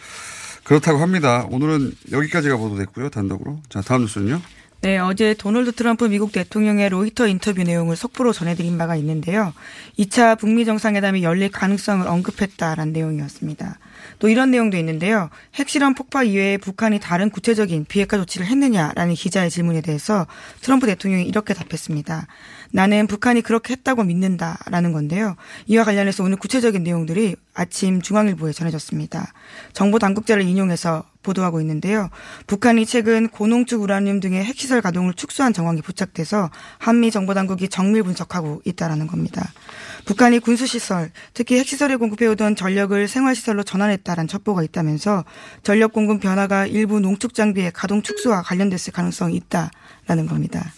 그렇다고 0.63 0.99
합니다. 0.99 1.45
오늘은 1.49 1.95
여기까지가 2.11 2.57
보도됐고요. 2.57 3.09
단독으로. 3.09 3.61
자 3.69 3.81
다음 3.81 4.01
뉴스는요. 4.01 4.41
네, 4.81 4.97
어제 4.97 5.33
도널드 5.33 5.73
트럼프 5.73 6.05
미국 6.05 6.31
대통령의 6.31 6.87
로이터 6.87 7.27
인터뷰 7.27 7.63
내용을 7.63 7.97
속보로 7.97 8.31
전해드린 8.31 8.77
바가 8.77 8.95
있는데요. 8.95 9.53
2차 9.97 10.39
북미 10.39 10.63
정상회담이 10.63 11.21
열릴 11.21 11.51
가능성을 11.51 12.07
언급했다라는 12.07 12.93
내용이었습니다. 12.93 13.77
또 14.19 14.29
이런 14.29 14.51
내용도 14.51 14.77
있는데요. 14.77 15.29
핵실험 15.55 15.95
폭파 15.95 16.23
이외에 16.23 16.57
북한이 16.57 17.01
다른 17.01 17.29
구체적인 17.29 17.87
비핵화 17.89 18.15
조치를 18.15 18.47
했느냐라는 18.47 19.15
기자의 19.15 19.49
질문에 19.49 19.81
대해서 19.81 20.27
트럼프 20.61 20.87
대통령이 20.87 21.25
이렇게 21.25 21.53
답했습니다. 21.53 22.27
나는 22.71 23.07
북한이 23.07 23.41
그렇게 23.41 23.73
했다고 23.73 24.03
믿는다라는 24.03 24.91
건데요. 24.91 25.35
이와 25.67 25.83
관련해서 25.83 26.23
오늘 26.23 26.37
구체적인 26.37 26.83
내용들이 26.83 27.35
아침 27.53 28.01
중앙일보에 28.01 28.51
전해졌습니다. 28.51 29.33
정보 29.73 29.99
당국자를 29.99 30.43
인용해서 30.43 31.03
보도하고 31.23 31.59
있는데요. 31.61 32.09
북한이 32.47 32.85
최근 32.85 33.27
고농축 33.27 33.81
우라늄 33.81 34.19
등의 34.19 34.43
핵시설 34.45 34.81
가동을 34.81 35.13
축소한 35.13 35.51
정황이 35.51 35.81
포착돼서 35.81 36.49
한미 36.77 37.11
정보 37.11 37.33
당국이 37.33 37.67
정밀 37.67 38.03
분석하고 38.03 38.61
있다라는 38.65 39.07
겁니다. 39.07 39.51
북한이 40.05 40.39
군수 40.39 40.65
시설, 40.65 41.11
특히 41.33 41.59
핵시설에 41.59 41.97
공급해오던 41.97 42.55
전력을 42.55 43.07
생활시설로 43.07 43.63
전환했다는 43.63 44.27
첩보가 44.27 44.63
있다면서 44.63 45.25
전력 45.63 45.91
공급 45.91 46.21
변화가 46.21 46.67
일부 46.67 46.99
농축 46.99 47.33
장비의 47.33 47.71
가동 47.73 48.01
축소와 48.01 48.41
관련됐을 48.43 48.93
가능성이 48.93 49.35
있다라는 49.35 50.27
겁니다. 50.27 50.71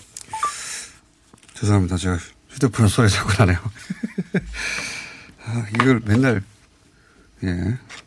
죄송합니다. 1.61 1.95
제가 1.97 2.17
휴대폰 2.49 2.87
소리 2.87 3.09
자꾸 3.09 3.31
나네요. 3.37 3.57
아, 5.45 5.65
이걸 5.75 6.01
맨날 6.05 6.41
예. 7.43 7.47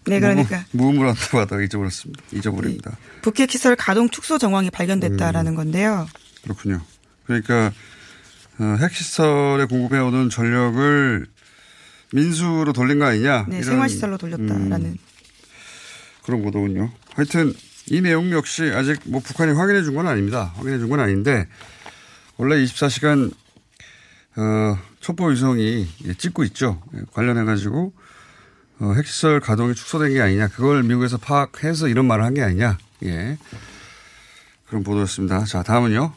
네, 0.06 0.20
그러니까. 0.20 0.64
무음으로 0.72 1.08
한다고 1.08 1.38
하다가 1.40 1.62
잊어버렸습니다. 1.62 2.22
잊어버립니다. 2.32 2.96
북핵 3.22 3.50
시설 3.50 3.74
가동 3.74 4.08
축소 4.08 4.38
정황이 4.38 4.70
발견됐다라는 4.70 5.54
건데요. 5.54 6.06
그렇군요. 6.42 6.80
그러니까 7.26 7.72
어, 8.58 8.76
핵시설에 8.80 9.64
공급해오는 9.66 10.30
전력을 10.30 11.26
민수로 12.12 12.72
돌린 12.72 12.98
거 13.00 13.06
아니냐? 13.06 13.46
네, 13.48 13.62
생활시설로 13.62 14.18
돌렸다라는. 14.18 14.84
음, 14.86 14.96
그런 16.24 16.42
보도군요. 16.42 16.92
하여튼 17.14 17.52
이 17.86 18.00
내용 18.00 18.30
역시 18.30 18.70
아직 18.74 19.00
뭐 19.06 19.20
북한이 19.20 19.52
확인해 19.52 19.82
준 19.82 19.94
건 19.94 20.06
아닙니다. 20.06 20.52
확인해 20.56 20.78
준 20.78 20.88
건 20.88 21.00
아닌데 21.00 21.48
원래 22.36 22.56
24시간 22.64 23.32
어, 24.36 24.78
첩보 25.00 25.26
위성이 25.28 25.86
예, 26.06 26.14
찍고 26.14 26.44
있죠. 26.44 26.82
예, 26.94 27.00
관련해 27.12 27.44
가지고 27.44 27.92
어, 28.80 28.92
핵시설 28.96 29.40
가동이 29.40 29.74
축소된 29.74 30.12
게 30.14 30.20
아니냐. 30.20 30.48
그걸 30.48 30.82
미국에서 30.82 31.16
파악해서 31.18 31.88
이런 31.88 32.06
말을 32.06 32.24
한 32.24 32.34
게 32.34 32.42
아니냐. 32.42 32.78
예. 33.04 33.38
그런 34.66 34.82
보도였습니다. 34.82 35.44
자, 35.44 35.62
다음은요. 35.62 36.12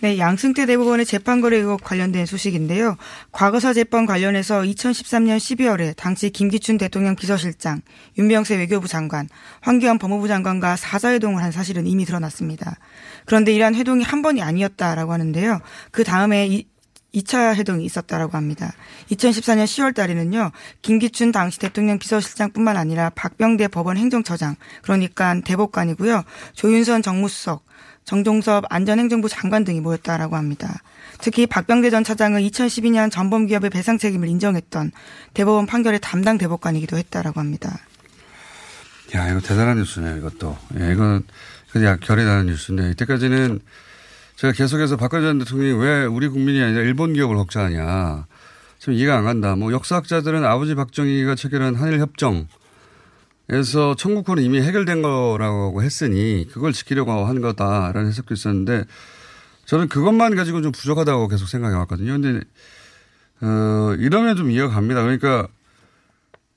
네, 0.00 0.18
양승태 0.18 0.66
대법원의 0.66 1.06
재판 1.06 1.40
거래 1.40 1.58
의혹 1.58 1.80
관련된 1.84 2.26
소식인데요. 2.26 2.96
과거사 3.30 3.72
재판 3.72 4.04
관련해서 4.04 4.62
2013년 4.62 5.36
12월에 5.36 5.94
당시 5.96 6.30
김기춘 6.30 6.76
대통령 6.76 7.14
비서실장, 7.14 7.82
윤병세 8.18 8.56
외교부 8.56 8.88
장관, 8.88 9.28
황교안 9.60 9.98
법무부 10.00 10.26
장관과 10.26 10.74
사자회동을 10.74 11.40
한 11.40 11.52
사실은 11.52 11.86
이미 11.86 12.04
드러났습니다. 12.04 12.78
그런데 13.26 13.52
이러한 13.54 13.76
회동이 13.76 14.02
한 14.02 14.22
번이 14.22 14.42
아니었다라고 14.42 15.12
하는데요. 15.12 15.60
그 15.92 16.02
다음에 16.02 16.48
이, 16.48 16.66
2차 17.14 17.54
회동이 17.56 17.84
있었다라고 17.84 18.36
합니다. 18.36 18.72
2014년 19.10 19.64
10월 19.64 19.94
달에는요. 19.94 20.50
김기춘 20.80 21.32
당시 21.32 21.58
대통령 21.58 21.98
비서실장뿐만 21.98 22.76
아니라 22.76 23.10
박병대 23.10 23.68
법원 23.68 23.96
행정처장, 23.96 24.56
그러니까 24.82 25.40
대법관이고요. 25.44 26.24
조윤선 26.54 27.02
정무수석, 27.02 27.64
정종섭 28.04 28.64
안전행정부 28.68 29.28
장관 29.28 29.64
등이 29.64 29.80
모였다라고 29.80 30.36
합니다. 30.36 30.80
특히 31.20 31.46
박병대 31.46 31.90
전 31.90 32.02
차장은 32.02 32.40
2012년 32.42 33.10
전범기업의 33.10 33.70
배상 33.70 33.98
책임을 33.98 34.28
인정했던 34.28 34.90
대법원 35.34 35.66
판결의 35.66 36.00
담당 36.00 36.38
대법관이기도 36.38 36.96
했다라고 36.96 37.38
합니다. 37.38 37.78
야, 39.14 39.28
이거 39.28 39.40
대단한 39.40 39.76
뉴스네요, 39.76 40.16
이것도. 40.16 40.56
예, 40.80 40.92
이건 40.92 41.22
그냥 41.70 41.98
결이 42.00 42.24
나는 42.24 42.46
뉴스인데, 42.46 42.90
이때까지는 42.92 43.60
제가 44.36 44.52
계속해서 44.52 44.96
박근혜 44.96 45.22
전 45.22 45.38
대통령이 45.38 45.80
왜 45.80 46.04
우리 46.04 46.28
국민이 46.28 46.62
아니라 46.62 46.82
일본 46.82 47.12
기업을 47.12 47.36
혹자하냐. 47.36 48.26
좀 48.78 48.94
이해가 48.94 49.16
안 49.16 49.24
간다. 49.24 49.54
뭐 49.54 49.72
역사학자들은 49.72 50.44
아버지 50.44 50.74
박정희가 50.74 51.36
체결한 51.36 51.76
한일 51.76 52.00
협정에서 52.00 53.94
청구권은 53.96 54.42
이미 54.42 54.60
해결된 54.60 55.02
거라고 55.02 55.82
했으니 55.82 56.48
그걸 56.50 56.72
지키려고 56.72 57.12
한 57.24 57.40
거다라는 57.40 58.08
해석도 58.08 58.34
있었는데 58.34 58.84
저는 59.66 59.88
그것만 59.88 60.34
가지고 60.34 60.62
좀 60.62 60.72
부족하다고 60.72 61.28
계속 61.28 61.46
생각해 61.46 61.76
왔거든요. 61.76 62.12
근데, 62.12 62.40
어, 63.40 63.94
이러면 63.98 64.36
좀 64.36 64.50
이해가 64.50 64.68
갑니다. 64.68 65.02
그러니까 65.02 65.46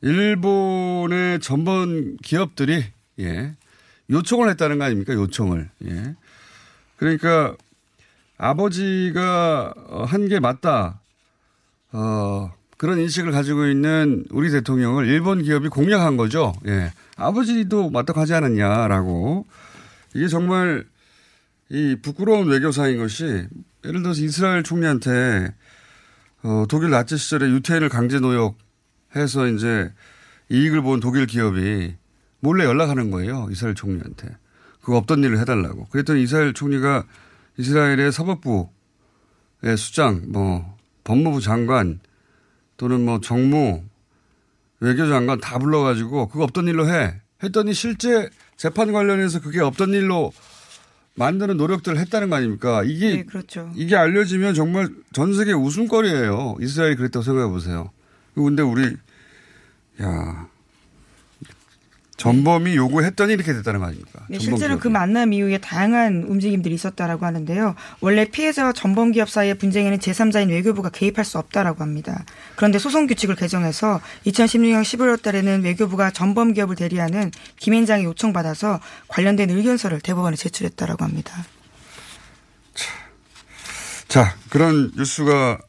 일본의 0.02 1.40
전범 1.42 2.18
기업들이 2.24 2.84
예. 3.20 3.56
요청을 4.10 4.50
했다는 4.50 4.80
거 4.80 4.86
아닙니까? 4.86 5.14
요청을. 5.14 5.70
예. 5.86 6.16
그러니까 6.98 7.56
아버지가 8.38 9.74
한 10.08 10.28
게 10.28 10.40
맞다. 10.40 11.00
어, 11.92 12.52
그런 12.78 13.00
인식을 13.00 13.32
가지고 13.32 13.68
있는 13.68 14.26
우리 14.32 14.52
대통령을 14.52 15.08
일본 15.08 15.42
기업이 15.44 15.70
공략한 15.70 16.18
거죠. 16.18 16.54
예. 16.68 16.92
아버지도 17.16 17.90
맞다고 17.90 18.20
하지 18.20 18.34
않았냐라고. 18.34 19.46
이게 20.14 20.28
정말 20.28 20.86
이 21.70 21.96
부끄러운 22.02 22.48
외교사인 22.48 22.98
것이 22.98 23.24
예를 23.86 24.02
들어서 24.02 24.22
이스라엘 24.22 24.64
총리한테 24.64 25.54
어, 26.44 26.66
독일 26.70 26.90
나치 26.90 27.18
시절에 27.18 27.48
유태인을 27.48 27.90
강제 27.90 28.20
노역해서 28.20 29.48
이제 29.56 29.92
이익을 30.50 30.82
본 30.82 31.00
독일 31.00 31.26
기업이 31.28 31.96
몰래 32.40 32.66
연락하는 32.66 33.10
거예요. 33.10 33.48
이스라엘 33.52 33.74
총리한테. 33.74 34.30
그거 34.82 34.98
없던 34.98 35.24
일을 35.24 35.40
해달라고. 35.40 35.86
그랬더니 35.86 36.22
이스라엘 36.22 36.54
총리가 36.54 37.06
이스라엘의 37.58 38.12
사법부의 38.12 39.78
수장, 39.78 40.24
뭐 40.28 40.78
법무부 41.04 41.42
장관 41.42 42.00
또는 42.78 43.06
뭐 43.06 43.22
정무 43.22 43.84
외교장관 44.80 45.40
다 45.40 45.58
불러가지고 45.58 46.28
그거 46.28 46.44
없던 46.44 46.68
일로 46.68 46.90
해. 46.90 47.22
했더니 47.44 47.74
실제 47.74 48.30
재판 48.58 48.92
관련해서 48.92 49.42
그게 49.42 49.62
없던 49.62 49.92
일로 49.92 50.32
만드는 51.16 51.58
노력들을 51.58 51.98
했다는 51.98 52.30
거 52.30 52.36
아닙니까? 52.36 52.84
이게 52.84 53.16
네, 53.16 53.24
그렇죠. 53.24 53.72
이게 53.76 53.96
알려지면 53.96 54.54
정말 54.54 54.90
전 55.14 55.34
세계 55.34 55.54
웃음거리예요. 55.54 56.58
이스라엘이 56.60 56.96
그랬다고 56.96 57.24
생각해 57.24 57.50
보세요. 57.50 57.92
근데 58.34 58.62
우리 58.64 58.98
야 60.02 60.50
전범이 62.18 62.78
요구했더니 62.78 63.34
이렇게 63.34 63.52
됐다는 63.54 63.82
거 63.82 63.88
아닙니까? 63.88 64.26
네, 64.30 64.40
실제로. 64.40 64.80
그 64.80 64.88
만남 64.88 65.34
이후에 65.34 65.58
다양한 65.58 66.24
움직임들이 66.28 66.74
있었다라고 66.74 67.26
하는데요. 67.26 67.76
원래 68.00 68.26
피해자와 68.26 68.72
전범 68.72 69.12
기업 69.12 69.30
사이의 69.30 69.58
분쟁에는 69.58 69.98
제3자인 70.00 70.50
외교부가 70.50 70.90
개입할 70.90 71.26
수 71.26 71.38
없다라고 71.38 71.82
합니다. 71.84 72.24
그런데 72.56 72.80
소송 72.80 73.08
규칙을 73.08 73.36
개정해서 73.36 74.00
2016년 74.28 74.82
11월 74.84 75.22
달에는 75.22 75.64
외교부가 75.64 76.12
전범 76.12 76.54
기업을 76.54 76.78
대리하는 76.78 77.32
김앤장이 77.58 78.06
요청받아서 78.06 78.80
관련된 79.10 79.50
의견서를 79.50 80.00
대법원에 80.00 80.38
제출했다라고 80.38 81.04
합니다. 81.04 81.46
자 84.08 84.36
그런 84.50 84.92
뉴스가 84.96 85.60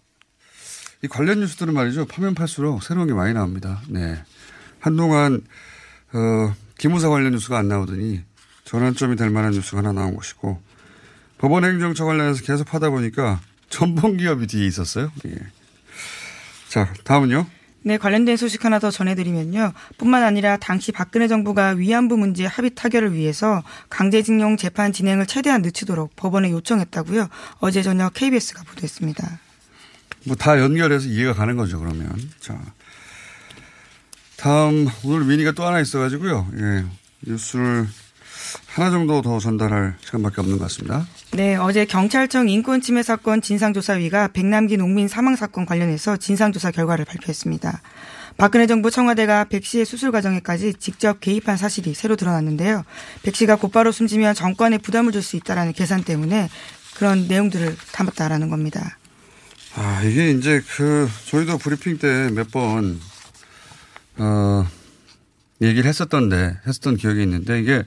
이 1.03 1.09
관련 1.09 1.41
뉴스들은 1.41 1.75
말이죠. 1.75 2.07
파면 2.07 2.35
팔수록 2.35 2.85
새로운 2.85 3.09
게 3.09 3.15
많이 3.15 3.35
나옵니다. 3.35 3.83
네. 3.89 4.23
한동안 4.79 5.43
어, 6.17 6.55
기무사 6.79 7.09
관련 7.09 7.33
뉴스가 7.33 7.59
안 7.59 7.69
나오더니 7.69 8.23
전환점이 8.65 9.17
될 9.17 9.31
만한 9.31 9.53
뉴스가 9.53 9.79
하나 9.79 9.93
나온 9.93 10.17
것이고 10.17 10.61
법원 11.39 11.65
행정처 11.65 12.05
관련해서 12.05 12.43
계속 12.43 12.73
하다 12.73 12.91
보니까 12.91 13.41
전범 13.69 14.17
기업이 14.17 14.47
뒤에 14.47 14.67
있었어요. 14.67 15.13
예. 15.27 15.35
자 16.69 16.93
다음은요. 17.05 17.47
네, 17.83 17.99
관련된 17.99 18.37
소식 18.37 18.65
하나 18.65 18.81
더 18.81 18.91
전해드리면요. 18.91 19.73
뿐만 19.97 20.25
아니라 20.25 20.57
당시 20.57 20.91
박근혜 20.91 21.29
정부가 21.29 21.69
위안부 21.71 22.17
문제 22.17 22.45
합의 22.45 22.75
타결을 22.75 23.15
위해서 23.15 23.63
강제징용 23.91 24.57
재판 24.57 24.93
진행을 24.93 25.27
최대한 25.27 25.63
늦추도록 25.63 26.17
법원에 26.17 26.51
요청했다고요. 26.51 27.29
어제 27.61 27.83
저녁 27.83 28.13
KBS가 28.15 28.65
보도했습니다. 28.65 29.39
뭐 30.25 30.37
다 30.37 30.59
연결해서 30.59 31.07
이해가 31.07 31.35
가는 31.35 31.57
거죠, 31.57 31.79
그러면. 31.79 32.11
자. 32.41 32.59
다음, 34.37 34.89
오늘 35.05 35.25
미니가 35.27 35.53
또 35.53 35.65
하나 35.65 35.81
있어가지고요. 35.81 36.49
예. 36.59 36.85
뉴스를 37.27 37.87
하나 38.67 38.91
정도 38.91 39.23
더 39.23 39.39
전달할 39.39 39.97
시간밖에 40.05 40.41
없는 40.41 40.59
것 40.59 40.65
같습니다. 40.65 41.07
네, 41.33 41.57
어제 41.57 41.85
경찰청 41.85 42.49
인권침해 42.49 43.03
사건 43.03 43.41
진상조사위가 43.43 44.29
백남기 44.29 44.77
농민 44.77 45.09
사망 45.09 45.37
사건 45.37 45.67
관련해서 45.67 46.17
진상조사 46.19 46.71
결과를 46.71 47.05
발표했습니다. 47.05 47.81
박근혜 48.37 48.67
정부 48.67 48.91
청와대가 48.91 49.45
백 49.45 49.65
씨의 49.65 49.87
수술 49.87 50.13
과정에까지 50.13 50.75
직접 50.75 51.21
개입한 51.21 51.57
사실이 51.57 51.95
새로 51.95 52.17
드러났는데요. 52.17 52.85
백 53.23 53.35
씨가 53.35 53.57
곧바로 53.57 53.91
숨지면 53.93 54.35
정권에 54.35 54.77
부담을 54.79 55.13
줄 55.13 55.23
수 55.23 55.37
있다라는 55.37 55.73
계산 55.73 56.05
때문에 56.05 56.51
그런 56.95 57.27
내용들을 57.29 57.77
담았다라는 57.93 58.51
겁니다. 58.51 58.99
아, 59.75 60.03
이게 60.05 60.31
이제 60.31 60.63
그, 60.77 61.09
저희도 61.27 61.59
브리핑 61.59 61.99
때 61.99 62.31
몇 62.31 62.51
번, 62.51 63.01
어, 64.19 64.67
얘기를 65.63 65.89
했었던데, 65.89 66.61
했었던 66.67 66.97
기억이 66.97 67.23
있는데, 67.23 67.61
이게 67.61 67.85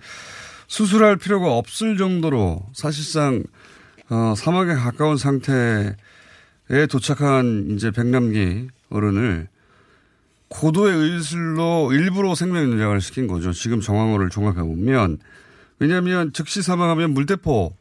수술할 0.67 1.17
필요가 1.17 1.51
없을 1.51 1.97
정도로 1.97 2.65
사실상, 2.73 3.43
어, 4.09 4.33
사막에 4.35 4.73
가까운 4.73 5.17
상태에 5.17 5.95
도착한 6.89 7.67
이제 7.71 7.91
백남기 7.91 8.67
어른을 8.89 9.47
고도의 10.49 10.95
의술로 10.95 11.93
일부러 11.93 12.35
생명 12.35 12.71
연장을 12.71 12.99
시킨 13.01 13.27
거죠. 13.27 13.53
지금 13.53 13.81
정황을 13.81 14.29
종합해 14.29 14.61
보면. 14.61 15.19
왜냐하면 15.79 16.33
즉시 16.33 16.61
사망하면 16.61 17.13
물대포 17.13 17.73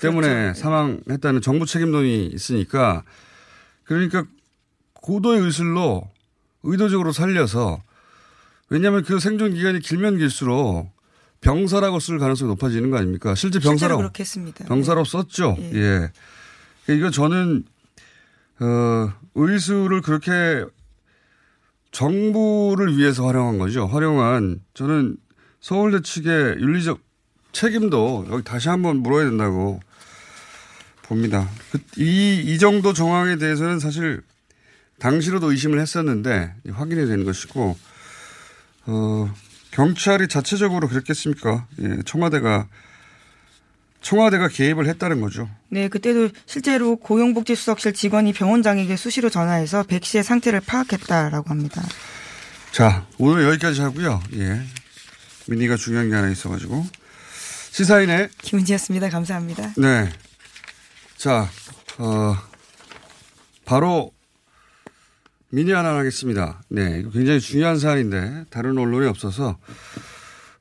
때문에 0.00 0.54
사망했다는 0.54 1.40
정부 1.40 1.66
책임론이 1.66 2.26
있으니까 2.26 3.02
그러니까 3.84 4.24
고도의 4.94 5.40
의술로 5.40 6.08
의도적으로 6.62 7.12
살려서 7.12 7.82
왜냐하면 8.70 9.02
그 9.02 9.18
생존 9.18 9.54
기간이 9.54 9.80
길면 9.80 10.18
길수록 10.18 10.90
병사라고 11.40 12.00
쓸 12.00 12.18
가능성이 12.18 12.50
높아지는 12.50 12.90
거 12.90 12.98
아닙니까? 12.98 13.34
실제 13.34 13.58
병사라고 13.58 13.98
그렇게 13.98 14.22
했습니다. 14.22 14.64
병사로 14.64 15.04
썼죠. 15.04 15.56
예. 15.74 16.10
예. 16.88 16.94
이거 16.94 17.10
저는 17.10 17.64
어 18.60 19.12
의술을 19.34 20.02
그렇게 20.02 20.64
정부를 21.92 22.96
위해서 22.96 23.26
활용한 23.26 23.58
거죠. 23.58 23.86
활용한 23.86 24.60
저는 24.74 25.16
서울대 25.60 26.00
측의 26.02 26.60
윤리적 26.60 27.00
책임도 27.52 28.26
여기 28.30 28.44
다시 28.44 28.68
한번 28.68 28.98
물어야 28.98 29.24
된다고 29.24 29.80
봅니다. 31.02 31.48
그, 31.72 31.78
이, 31.96 32.40
이 32.46 32.58
정도 32.58 32.92
정황에 32.92 33.36
대해서는 33.36 33.80
사실 33.80 34.22
당시로도 35.00 35.50
의심을 35.50 35.80
했었는데 35.80 36.54
확인이 36.70 37.06
된 37.06 37.24
것이고, 37.24 37.76
어, 38.86 39.32
경찰이 39.70 40.28
자체적으로 40.28 40.88
그랬겠습니까? 40.88 41.66
예, 41.82 42.02
청와대가, 42.04 42.66
청와대가 44.00 44.48
개입을 44.48 44.86
했다는 44.88 45.20
거죠. 45.20 45.48
네, 45.68 45.88
그때도 45.88 46.30
실제로 46.46 46.96
고용복지수석실 46.96 47.92
직원이 47.92 48.32
병원장에게 48.32 48.96
수시로 48.96 49.28
전화해서 49.30 49.82
백 49.84 50.04
씨의 50.04 50.24
상태를 50.24 50.60
파악했다라고 50.60 51.50
합니다. 51.50 51.82
자, 52.72 53.06
오늘 53.18 53.44
여기까지 53.44 53.80
하고요. 53.80 54.22
예. 54.34 54.62
미니가 55.46 55.76
중요한 55.76 56.08
게 56.08 56.14
하나 56.14 56.28
있어가지고. 56.30 56.86
시사인의 57.72 58.30
김은지였습니다. 58.42 59.10
감사합니다. 59.10 59.74
네. 59.76 60.10
자, 61.16 61.48
어, 61.98 62.36
바로 63.64 64.12
미니 65.52 65.72
하나 65.72 65.96
하겠습니다. 65.96 66.62
네. 66.68 67.02
굉장히 67.12 67.40
중요한 67.40 67.76
사안인데 67.78 68.44
다른 68.50 68.78
언론이 68.78 69.06
없어서 69.08 69.58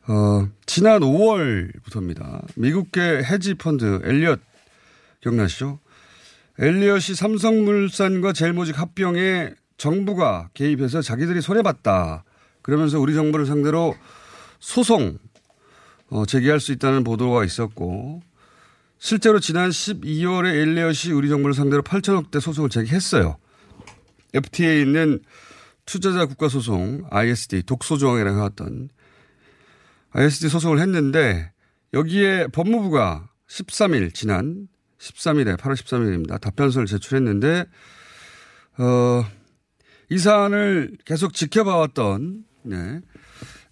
어, 0.08 0.50
지난 0.66 1.02
5월부터입니다. 1.02 2.44
미국계 2.56 3.00
헤지 3.24 3.54
펀드 3.54 4.02
엘리엇 4.04 4.40
기억나시죠? 5.22 5.80
엘리엇이 6.58 7.14
삼성물산과 7.14 8.34
제일모직 8.34 8.80
합병에 8.80 9.54
정부가 9.78 10.50
개입해서 10.56 11.04
자기들이 11.04 11.42
손해봤다. 11.42 12.24
그러면서 12.64 13.00
우리 13.00 13.14
정부를 13.14 13.46
상대로 13.46 13.96
소송 14.60 15.20
어, 16.10 16.26
제기할 16.26 16.60
수 16.60 16.72
있다는 16.72 17.04
보도가 17.04 17.46
있었고 17.46 18.24
실제로 18.98 19.40
지난 19.40 19.70
12월에 19.70 20.48
엘리엇이 20.48 21.12
우리 21.12 21.30
정부를 21.30 21.54
상대로 21.54 21.84
8천억 21.84 22.32
대 22.32 22.40
소송을 22.40 22.72
제기했어요. 22.72 23.38
FTA에 24.34 24.82
있는 24.82 25.20
투자자 25.86 26.26
국가 26.26 26.50
소송 26.50 27.04
ISD 27.10 27.64
독소 27.64 27.98
조항이라고 27.98 28.38
해왔던 28.38 28.90
ISD 30.12 30.50
소송을 30.50 30.80
했는데 30.80 31.52
여기에 31.94 32.48
법무부가 32.48 33.30
13일 33.48 34.14
지난 34.14 34.68
13일에 35.00 35.58
8월 35.58 35.74
13일입니다. 35.74 36.40
답변서를 36.42 36.86
제출했는데 36.86 37.66
어, 38.78 39.26
이 40.10 40.18
사안을 40.18 40.98
계속 41.06 41.34
지켜봐왔던 41.34 42.44
네, 42.64 43.02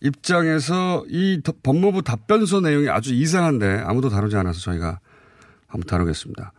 입장에서 0.01 1.05
이 1.09 1.41
더- 1.43 1.53
법무부 1.61 2.01
답변서 2.03 2.61
내용이 2.61 2.89
아주 2.89 3.13
이상한데 3.13 3.83
아무도 3.85 4.09
다루지 4.09 4.35
않아서 4.37 4.59
저희가 4.59 4.99
한번 5.67 5.87
다루겠습니다. 5.87 6.53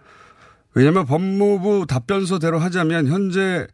왜냐하면 0.74 1.06
법무부 1.06 1.86
답변서대로 1.88 2.58
하자면 2.58 3.06
현재 3.08 3.66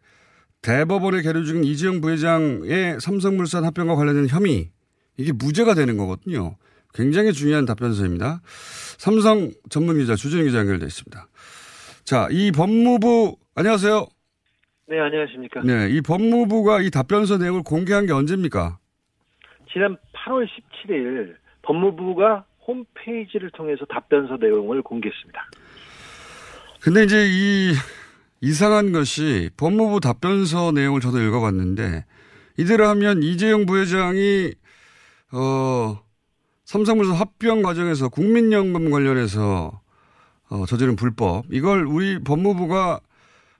대법원에 0.65 1.21
계류 1.21 1.45
중인 1.45 1.63
이재용 1.63 2.01
부회장의 2.01 2.99
삼성물산 2.99 3.63
합병과 3.65 3.95
관련된 3.95 4.27
혐의 4.27 4.71
이게 5.15 5.31
무죄가 5.31 5.75
되는 5.75 5.95
거거든요. 5.95 6.55
굉장히 6.95 7.33
중요한 7.33 7.65
답변서입니다. 7.65 8.41
삼성 8.97 9.51
전문 9.69 9.99
기자 9.99 10.15
주진우 10.15 10.43
기자 10.43 10.59
연결돼 10.59 10.87
있습니다. 10.87 11.27
자, 12.03 12.27
이 12.31 12.51
법무부 12.51 13.37
안녕하세요. 13.53 14.07
네, 14.87 14.99
안녕하십니까. 14.99 15.61
네, 15.61 15.89
이 15.91 16.01
법무부가 16.01 16.81
이 16.81 16.89
답변서 16.89 17.37
내용을 17.37 17.61
공개한 17.61 18.07
게 18.07 18.13
언제입니까? 18.13 18.79
지난 19.71 19.97
8월 20.13 20.47
17일 20.47 21.35
법무부가 21.61 22.43
홈페이지를 22.65 23.51
통해서 23.51 23.85
답변서 23.85 24.37
내용을 24.37 24.81
공개했습니다. 24.81 25.49
근데 26.81 27.03
이제 27.03 27.27
이 27.27 27.73
이상한 28.41 28.91
것이 28.91 29.49
법무부 29.57 29.99
답변서 29.99 30.71
내용을 30.71 31.01
저도 31.01 31.19
읽어봤는데 31.19 32.05
이대로 32.57 32.87
하면 32.87 33.23
이재용 33.23 33.65
부회장이 33.65 34.53
어 35.33 35.99
삼성물산 36.65 37.15
합병 37.15 37.61
과정에서 37.61 38.09
국민연금 38.09 38.91
관련해서 38.91 39.81
어, 40.49 40.65
저지른 40.67 40.95
불법 40.95 41.45
이걸 41.51 41.85
우리 41.85 42.19
법무부가 42.23 42.99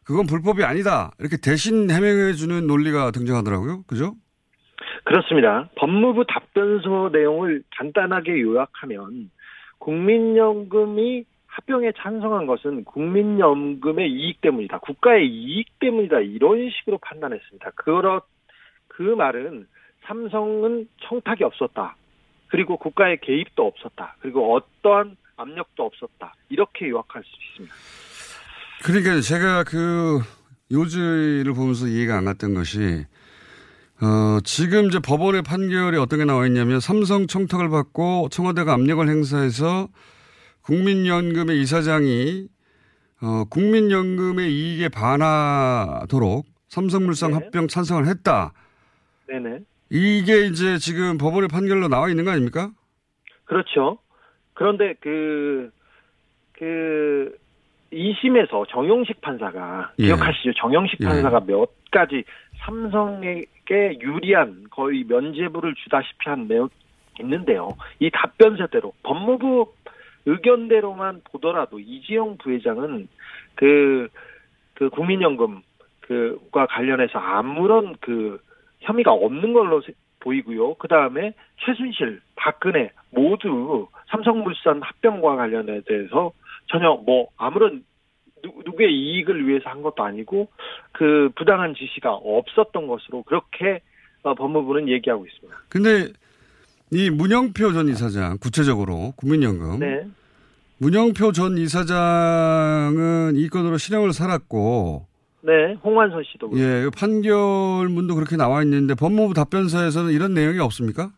그건 0.04 0.28
불법이 0.28 0.64
아니다 0.64 1.12
이렇게 1.20 1.38
대신 1.38 1.90
해명해 1.90 2.34
주는 2.34 2.68
논리가 2.68 3.12
등장하더라고요. 3.12 3.84
그죠? 3.88 4.16
그렇습니다. 5.04 5.70
법무부 5.78 6.26
답변서 6.28 7.10
내용을 7.12 7.64
간단하게 7.78 8.42
요약하면 8.42 9.30
국민연금이 9.80 11.26
합병에 11.56 11.94
찬성한 11.98 12.48
것은 12.48 12.84
국민연금의 12.84 14.12
이익 14.12 14.42
때문이다. 14.42 14.80
국가의 14.80 15.26
이익 15.26 15.80
때문이다. 15.80 16.20
이런 16.20 16.70
식으로 16.70 16.98
판단했습니다. 16.98 17.72
그렇 17.76 18.22
그 18.90 19.02
말은 19.02 19.66
삼성은 20.06 20.90
청탁이 21.08 21.44
없었다. 21.44 21.96
그리고 22.48 22.78
국가의 22.78 23.20
개입도 23.22 23.66
없었다. 23.66 24.18
그리고 24.20 24.54
어떠한 24.54 25.16
압력도 25.38 25.84
없었다. 25.84 26.36
이렇게 26.50 26.90
요약할 26.90 27.24
수 27.24 27.30
있습니다. 27.52 27.76
그러니까 28.84 29.22
제가 29.22 29.64
그 29.64 30.20
요지를 30.72 31.54
보면서 31.54 31.88
이해가 31.88 32.18
안 32.18 32.26
갔던 32.26 32.54
것이 32.54 33.06
어, 34.02 34.40
지금 34.44 34.88
이제 34.88 35.00
법원의 35.00 35.44
판결이 35.44 35.98
어떤 35.98 36.20
게 36.20 36.26
나와 36.26 36.46
있냐면 36.48 36.82
삼성 36.82 37.28
청탁을 37.28 37.70
받고 37.70 38.28
청와대가 38.30 38.74
압력을 38.74 39.08
행사해서 39.08 39.88
국민연금의 40.66 41.62
이사장이 41.62 42.48
어, 43.22 43.46
국민연금의 43.50 44.52
이익에 44.52 44.90
반하도록 44.90 46.46
삼성물산 46.68 47.32
네. 47.32 47.38
합병 47.38 47.68
찬성을 47.68 48.06
했다. 48.08 48.52
네네. 49.28 49.60
이게 49.90 50.48
이제 50.48 50.78
지금 50.78 51.18
법원의 51.18 51.50
판결로 51.50 51.88
나와 51.88 52.10
있는 52.10 52.26
거 52.26 52.32
아닙니까? 52.32 52.72
그렇죠. 53.46 54.00
그런데 54.54 54.96
그, 55.00 55.72
그, 56.54 57.38
2심에서 57.94 58.68
정용식 58.70 59.22
판사가, 59.22 59.92
예. 60.00 60.06
기억하시죠? 60.06 60.54
정용식 60.60 61.00
예. 61.02 61.06
판사가 61.06 61.42
몇 61.42 61.70
가지 61.92 62.24
삼성에게 62.66 64.00
유리한 64.02 64.66
거의 64.72 65.04
면죄부를 65.06 65.76
주다시피 65.76 66.30
한 66.30 66.48
내용 66.48 66.70
있는데요. 67.20 67.78
이 68.00 68.10
답변서대로 68.12 68.94
법무부 69.04 69.72
의견대로만 70.26 71.22
보더라도 71.26 71.80
이지영 71.80 72.38
부회장은 72.38 73.08
그, 73.56 74.08
그 74.74 74.90
국민연금 74.90 75.62
그과 76.02 76.68
관련해서 76.68 77.18
아무런 77.20 77.96
그 78.00 78.40
혐의가 78.82 79.12
없는 79.12 79.54
걸로 79.54 79.82
세- 79.82 79.94
보이고요. 80.20 80.76
그 80.76 80.88
다음에 80.88 81.34
최순실, 81.64 82.20
박근혜 82.36 82.92
모두 83.12 83.88
삼성물산 84.10 84.82
합병과 84.82 85.36
관련해 85.36 85.82
대해서 85.82 86.32
전혀 86.68 86.96
뭐 87.06 87.28
아무런 87.38 87.84
누, 88.44 88.52
누구의 88.66 88.92
이익을 88.92 89.48
위해서 89.48 89.70
한 89.70 89.82
것도 89.82 90.04
아니고 90.04 90.50
그 90.92 91.30
부당한 91.36 91.76
지시가 91.76 92.14
없었던 92.14 92.88
것으로 92.88 93.24
그렇게 93.24 93.82
어, 94.24 94.34
법무부는 94.34 94.90
얘기하고 94.90 95.26
있습니다. 95.26 95.56
근데 95.70 96.12
이 96.92 97.10
문영표 97.10 97.74
전 97.74 97.88
이사장 97.88 98.38
구체적으로 98.40 99.14
국민연금 99.18 99.80
네, 99.80 100.08
문영표 100.78 101.32
전 101.32 101.58
이사장은 101.58 103.34
이 103.36 103.50
건으로 103.50 103.78
실형을 103.78 104.14
살았고 104.14 105.08
네, 105.42 105.74
홍완선 105.84 106.24
씨도 106.24 106.50
그렇고. 106.50 106.64
예, 106.64 106.84
그 106.84 106.92
판결문도 106.92 108.16
그렇게 108.16 108.36
나와 108.36 108.64
있는데 108.64 108.96
법무부 108.96 109.34
답변서에서는 109.34 110.12
이런 110.12 110.34
내용이 110.34 110.60
없습니까? 110.60 111.12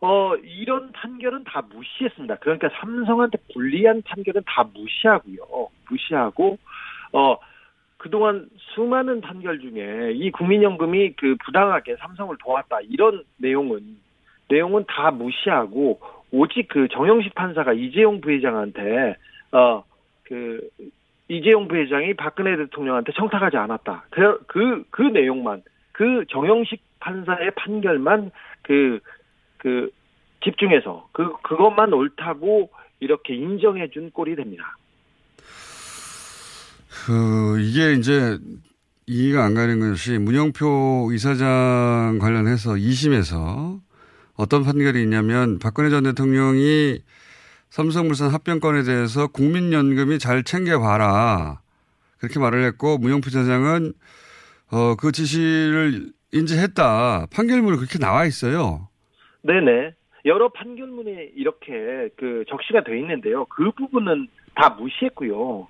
어, 0.00 0.34
이런 0.36 0.92
판결은 0.92 1.44
다 1.44 1.62
무시했습니다. 1.74 2.36
그러니까 2.36 2.70
삼성한테 2.80 3.38
불리한 3.52 4.02
판결은 4.02 4.42
다 4.46 4.66
무시하고요. 4.72 5.68
무시하고, 5.90 6.58
어, 7.12 7.36
그동안 7.98 8.48
수많은 8.56 9.20
판결 9.20 9.60
중에 9.60 10.12
이 10.14 10.30
국민연금이 10.30 11.12
그 11.16 11.36
부당하게 11.44 11.96
삼성을 11.96 12.34
도왔다. 12.42 12.78
이런 12.88 13.24
내용은, 13.36 13.98
내용은 14.50 14.84
다 14.88 15.10
무시하고, 15.10 16.00
오직 16.32 16.68
그 16.68 16.88
정영식 16.88 17.34
판사가 17.34 17.72
이재용 17.72 18.20
부회장한테, 18.20 19.16
어, 19.52 19.84
그, 20.24 20.68
이재용 21.28 21.68
부회장이 21.68 22.14
박근혜 22.14 22.56
대통령한테 22.56 23.12
청탁하지 23.12 23.56
않았다. 23.56 24.04
그, 24.10 24.40
그, 24.46 24.84
그 24.90 25.02
내용만, 25.02 25.62
그 25.92 26.24
정영식 26.28 26.82
판사의 26.98 27.52
판결만 27.56 28.30
그, 28.62 29.00
그 29.58 29.90
집중해서 30.44 31.08
그 31.12 31.32
그것만 31.42 31.92
옳다고 31.92 32.70
이렇게 33.00 33.34
인정해 33.34 33.88
준 33.90 34.10
꼴이 34.10 34.36
됩니다. 34.36 34.76
그 37.06 37.60
이게 37.60 37.94
이제 37.94 38.38
이해가 39.06 39.44
안 39.44 39.54
가는 39.54 39.80
것이 39.80 40.18
문영표 40.18 41.10
이사장 41.12 42.18
관련해서 42.20 42.72
2심에서 42.72 43.80
어떤 44.40 44.64
판결이 44.64 45.02
있냐면 45.02 45.58
박근혜 45.58 45.90
전 45.90 46.04
대통령이 46.04 47.00
삼성물산 47.68 48.30
합병건에 48.30 48.82
대해서 48.82 49.26
국민연금이 49.28 50.18
잘 50.18 50.42
챙겨봐라 50.42 51.60
그렇게 52.18 52.40
말을 52.40 52.64
했고 52.64 52.96
문영표 52.96 53.28
이사장은 53.28 53.92
어, 54.72 54.94
그 54.96 55.12
지시를 55.12 56.06
인지했다 56.32 57.26
판결문이 57.34 57.76
그렇게 57.76 57.98
나와 57.98 58.24
있어요. 58.24 58.88
네네. 59.42 59.92
여러 60.24 60.48
판결문에 60.48 61.32
이렇게 61.36 62.08
그 62.16 62.44
적시가 62.48 62.84
돼 62.84 62.98
있는데요. 62.98 63.44
그 63.46 63.70
부분은 63.72 64.28
다 64.54 64.70
무시했고요. 64.70 65.68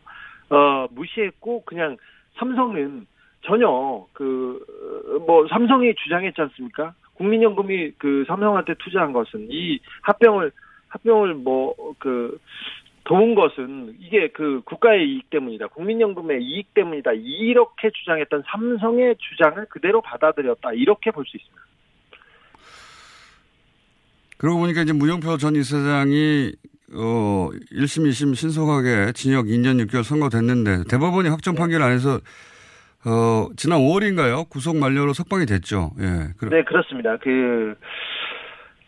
어, 0.50 0.86
무시했고 0.90 1.64
그냥 1.64 1.96
삼성은 2.38 3.06
전혀 3.42 4.06
그 4.12 4.60
뭐 5.26 5.46
삼성이 5.48 5.94
주장했지 5.94 6.40
않습니까? 6.40 6.94
국민연금이 7.20 7.92
그 7.98 8.24
삼성한테 8.26 8.74
투자한 8.78 9.12
것은 9.12 9.48
이 9.50 9.78
합병을 10.00 10.52
합병을 10.88 11.34
뭐 11.34 11.74
그 11.98 12.38
도운 13.04 13.34
것은 13.34 13.96
이게 14.00 14.28
그 14.28 14.62
국가의 14.64 15.06
이익 15.08 15.30
때문이다. 15.30 15.68
국민연금의 15.68 16.42
이익 16.42 16.72
때문이다. 16.74 17.12
이렇게 17.12 17.90
주장했던 17.90 18.44
삼성의 18.46 19.16
주장을 19.18 19.66
그대로 19.66 20.00
받아들였다. 20.00 20.72
이렇게 20.74 21.10
볼 21.10 21.24
수 21.26 21.36
있습니다. 21.36 21.60
그러고 24.38 24.60
보니까 24.60 24.82
이제 24.82 24.92
문영표 24.92 25.36
전 25.36 25.56
이사장이 25.56 26.52
어 26.94 27.48
1심, 27.72 28.08
2심 28.08 28.34
신속하게 28.34 29.12
징역 29.12 29.46
2년 29.46 29.84
6개월 29.86 30.02
선고됐는데 30.02 30.84
대법원이 30.88 31.28
확정 31.28 31.54
판결 31.54 31.82
안에서 31.82 32.20
어 33.06 33.48
지난 33.56 33.78
5월인가요? 33.80 34.48
구속 34.50 34.76
만료로 34.76 35.12
석방이 35.14 35.46
됐죠. 35.46 35.92
예. 36.00 36.32
그래- 36.38 36.58
네, 36.58 36.64
그렇습니다. 36.64 37.16
그, 37.16 37.74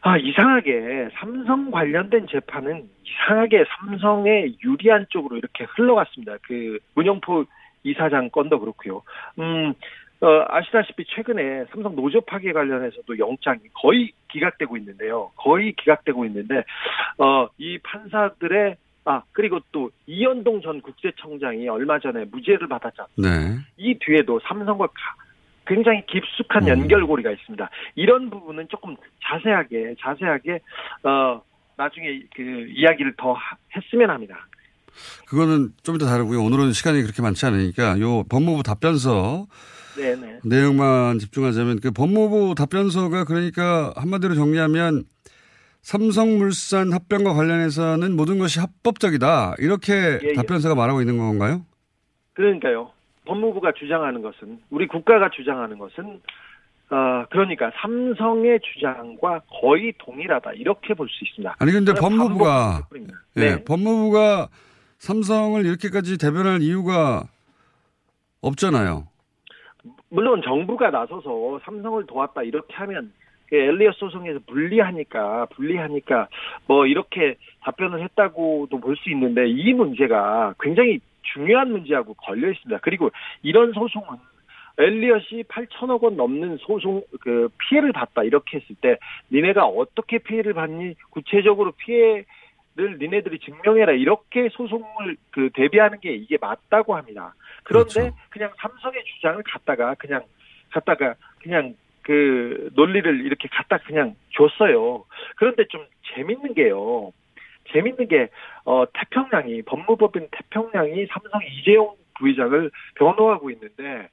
아, 0.03 0.19
이상하게 0.19 1.09
삼성 1.19 1.71
관련된 1.71 2.27
재판은 2.31 2.89
이상하게 3.05 3.65
삼성에 3.79 4.55
유리한 4.65 5.07
쪽으로 5.09 5.37
이렇게 5.39 5.65
흘러갔습니다. 5.65 6.37
그, 6.47 6.79
문영포 6.95 7.45
이사장 7.85 8.29
건도 8.31 8.61
그렇고요. 8.61 9.03
음, 9.39 9.73
어, 10.21 10.45
아시다시피 10.49 11.05
최근에 11.07 11.65
삼성 11.73 11.97
노조 11.97 12.21
파괴 12.21 12.53
관련해서도 12.53 13.19
영장이 13.19 13.61
거의 13.75 14.13
기각되고 14.29 14.77
있는데요. 14.77 15.31
거의 15.37 15.73
기각되고 15.73 16.25
있는데, 16.27 16.63
어, 17.19 17.49
이 17.59 17.79
판사들의 17.83 18.77
아, 19.05 19.23
그리고 19.33 19.59
또 19.73 19.91
이현동 20.07 20.63
전 20.63 20.81
국세청장이 20.81 21.69
얼마 21.69 21.99
전에 21.99 22.25
무죄를 22.27 22.69
않습니까? 23.03 23.09
네. 23.17 23.59
이 23.77 23.99
뒤에도 23.99 24.41
삼성과 24.47 24.87
가- 24.87 24.93
굉장히 25.67 26.05
깊숙한 26.07 26.65
음. 26.65 26.69
연결고리가 26.69 27.31
있습니다. 27.33 27.69
이런 27.97 28.31
부분은 28.31 28.69
조금 28.69 28.97
자세하게 29.25 29.95
자세하게 30.01 30.61
어 31.05 31.43
나중에 31.77 32.23
그 32.35 32.43
이야기를 32.75 33.15
더 33.17 33.33
하- 33.33 33.57
했으면 33.77 34.11
합니다. 34.11 34.47
그거는 35.27 35.71
좀 35.83 35.97
이따 35.97 36.07
다르고요. 36.07 36.43
오늘은 36.43 36.73
시간이 36.73 37.03
그렇게 37.03 37.23
많지 37.23 37.47
않으니까 37.47 37.99
요 38.01 38.25
법무부 38.25 38.63
답변서 38.63 39.47
네네. 39.97 40.41
내용만 40.45 41.19
집중하자면 41.19 41.81
그 41.81 41.91
법무부 41.91 42.55
답변서가 42.57 43.25
그러니까 43.25 43.93
한마디로 43.97 44.35
정리하면 44.35 45.05
삼성물산 45.83 46.93
합병과 46.93 47.35
관련해서는 47.35 48.17
모든 48.17 48.39
것이 48.39 48.61
합법적이다. 48.61 49.57
이렇게 49.59 49.93
예, 49.93 50.19
예. 50.23 50.33
답변서가 50.35 50.75
말하고 50.75 51.01
있는 51.01 51.19
건가요? 51.19 51.63
그러니까요. 52.35 52.91
법무부가 53.27 53.73
주장하는 53.73 54.23
것은 54.23 54.61
우리 54.71 54.87
국가가 54.89 55.29
주장하는 55.31 55.79
것은 55.79 56.21
어 56.91 57.25
그러니까 57.31 57.71
삼성의 57.81 58.61
주장과 58.75 59.43
거의 59.61 59.93
동일하다 59.99 60.53
이렇게 60.55 60.95
볼 60.95 61.09
수 61.09 61.25
있습니다. 61.25 61.57
아니 61.59 61.73
근데 61.73 61.95
법무부가. 61.95 62.87
예, 63.37 63.41
네. 63.41 63.65
법무부가 63.65 64.49
삼성을 64.99 65.65
이렇게까지 65.65 66.19
대변할 66.19 66.63
이유가 66.63 67.25
없잖아요. 68.41 69.07
물론 70.11 70.43
정부가 70.45 70.91
나서서 70.91 71.61
삼성을 71.65 72.05
도왔다 72.07 72.43
이렇게 72.43 72.75
하면 72.75 73.13
그 73.19 73.22
엘리엇 73.57 73.97
소송에서 73.97 74.41
불리하니까 74.47 75.47
불리하니까 75.47 76.29
뭐 76.67 76.87
이렇게 76.87 77.37
답변을 77.63 78.03
했다고도 78.03 78.81
볼 78.81 78.97
수 78.97 79.11
있는데 79.11 79.49
이 79.49 79.73
문제가 79.73 80.55
굉장히 80.61 81.01
중요한 81.35 81.71
문제하고 81.71 82.15
걸려 82.15 82.51
있습니다. 82.51 82.81
그리고 82.83 83.11
이런 83.43 83.73
소송은 83.73 84.19
엘리엇이 84.79 85.45
8천억 85.49 86.03
원 86.03 86.17
넘는 86.17 86.57
소송 86.59 87.03
그 87.21 87.49
피해를 87.59 87.93
봤다 87.93 88.23
이렇게 88.23 88.59
했을 88.59 88.75
때 88.81 88.97
니네가 89.31 89.65
어떻게 89.67 90.19
피해를 90.19 90.55
받니 90.55 90.95
구체적으로 91.11 91.73
피해 91.73 92.25
를 92.75 92.97
니네들이 92.99 93.39
증명해라 93.41 93.93
이렇게 93.93 94.49
소송을 94.49 95.17
그 95.31 95.51
대비하는 95.53 96.01
게 96.01 96.15
이게 96.15 96.39
맞다고 96.41 96.97
합니다. 96.97 97.35
그런데 97.65 97.93
그렇죠. 97.93 98.17
그냥 98.31 98.51
삼성의 98.57 99.05
주장을 99.05 99.43
갖다가 99.43 99.95
그냥 99.97 100.23
갖다가 100.71 101.15
그냥 101.43 101.75
그 102.03 102.71
논리를 102.75 103.25
이렇게 103.25 103.49
갖다 103.49 103.79
그냥 103.79 104.15
줬어요. 104.31 105.05
그런데 105.37 105.65
좀 105.69 105.87
재밌는 106.15 106.55
게요. 106.55 107.13
재밌는 107.73 108.09
게 108.09 108.29
어, 108.65 108.85
태평양이 108.93 109.63
법무법인 109.63 110.29
태평양이 110.31 111.07
삼성 111.07 111.41
이재용 111.47 111.95
부회장을 112.19 112.71
변호하고 112.97 113.51
있는데 113.51 114.09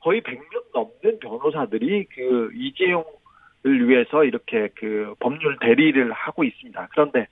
거의 0.00 0.20
100명 0.20 0.64
넘는 0.74 1.18
변호사들이 1.20 2.04
그 2.14 2.50
이재용을 2.54 3.88
위해서 3.88 4.24
이렇게 4.24 4.68
그 4.74 5.14
법률 5.20 5.58
대리를 5.60 6.12
하고 6.12 6.44
있습니다. 6.44 6.88
그런데 6.92 7.26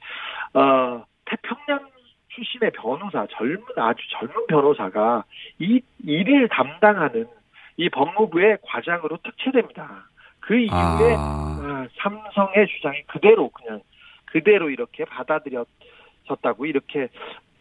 어, 0.54 1.04
태평양 1.26 1.90
출신의 2.28 2.70
변호사 2.72 3.26
젊은 3.26 3.62
아주 3.76 4.02
젊은 4.10 4.46
변호사가 4.46 5.24
이 5.58 5.82
일을 6.04 6.48
담당하는 6.48 7.26
이 7.76 7.88
법무부의 7.88 8.58
과장으로 8.62 9.18
특채됩니다. 9.22 10.08
그 10.40 10.56
이후에 10.56 11.14
아, 11.14 11.58
아, 11.62 11.88
삼성의 11.98 12.66
주장이 12.76 13.02
그대로 13.06 13.48
그냥 13.50 13.80
그대로 14.26 14.70
이렇게 14.70 15.04
받아들여졌다고 15.04 16.66
이렇게 16.66 17.08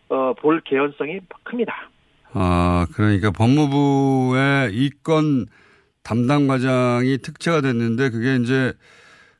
어, 0.09 0.33
볼 0.33 0.61
개연성이 0.61 1.19
큽니다. 1.43 1.89
아, 2.33 2.87
그러니까 2.95 3.31
법무부의 3.31 4.73
이건 4.73 5.47
담당 6.03 6.47
과장이 6.47 7.19
특채가 7.19 7.61
됐는데 7.61 8.09
그게 8.09 8.35
이제 8.37 8.73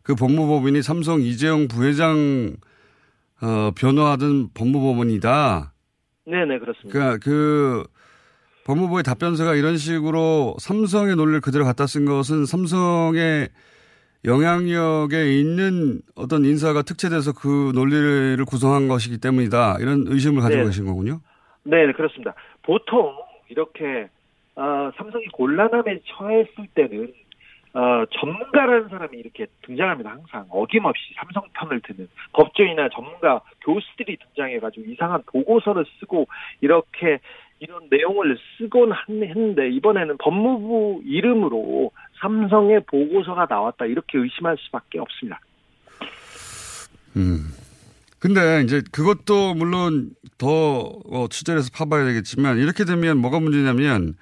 그 0.03 0.15
법무법인이 0.15 0.81
삼성 0.81 1.21
이재용 1.21 1.67
부회장 1.67 2.55
어, 3.41 3.71
변호하던 3.75 4.49
법무법원이다. 4.53 5.73
네네 6.25 6.59
그렇습니다. 6.59 6.91
그러니까 6.91 7.17
그 7.23 7.83
법무부의 8.65 9.03
답변서가 9.03 9.55
이런 9.55 9.77
식으로 9.77 10.55
삼성의 10.59 11.15
논리를 11.15 11.41
그대로 11.41 11.65
갖다 11.65 11.87
쓴 11.87 12.05
것은 12.05 12.45
삼성의 12.45 13.49
영향력에 14.23 15.39
있는 15.39 16.01
어떤 16.15 16.45
인사가 16.45 16.83
특채돼서 16.83 17.33
그 17.33 17.71
논리를 17.73 18.37
구성한 18.45 18.87
것이기 18.87 19.19
때문이다. 19.19 19.77
이런 19.79 20.05
의심을 20.07 20.41
가지고 20.41 20.61
네. 20.61 20.67
계신 20.67 20.85
거군요. 20.85 21.21
네 21.63 21.91
그렇습니다. 21.93 22.35
보통 22.61 23.15
이렇게 23.49 24.09
어, 24.55 24.91
삼성이 24.95 25.25
곤란함에 25.33 26.01
처했을 26.05 26.67
때는 26.75 27.13
어, 27.73 28.05
전문가라는 28.19 28.89
사람이 28.89 29.17
이렇게 29.17 29.47
등장합니다. 29.61 30.11
항상 30.11 30.45
어김없이 30.49 31.13
삼성 31.15 31.43
편을 31.53 31.81
드는 31.81 32.07
법조인이나 32.33 32.89
전문가 32.89 33.41
교수들이 33.61 34.17
등장해가지고 34.17 34.91
이상한 34.91 35.23
보고서를 35.25 35.85
쓰고 35.99 36.27
이렇게 36.59 37.19
이런 37.61 37.87
내용을 37.91 38.37
쓰곤 38.57 38.91
한- 38.91 39.23
했는데 39.23 39.69
이번에는 39.69 40.17
법무부 40.17 41.03
이름으로 41.05 41.91
삼성의 42.19 42.85
보고서가 42.89 43.45
나왔다 43.47 43.85
이렇게 43.85 44.17
의심할 44.17 44.57
수밖에 44.59 44.97
없습니다. 44.99 45.39
음. 47.17 47.49
근데 48.17 48.61
이제 48.63 48.81
그것도 48.91 49.53
물론 49.53 50.09
더 50.39 50.47
어, 51.11 51.27
취재해서 51.29 51.69
파봐야 51.73 52.03
되겠지만 52.05 52.57
이렇게 52.57 52.83
되면 52.83 53.17
뭐가 53.17 53.39
문제냐면 53.39 54.15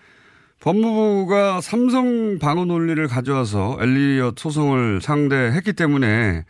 법무부가 0.59 1.61
삼성 1.61 2.39
방어 2.39 2.65
논리를 2.65 3.05
가져와서 3.07 3.77
엘리엇 3.79 4.37
소송을 4.37 4.99
상대했기 5.01 5.73
때문에 5.73 6.43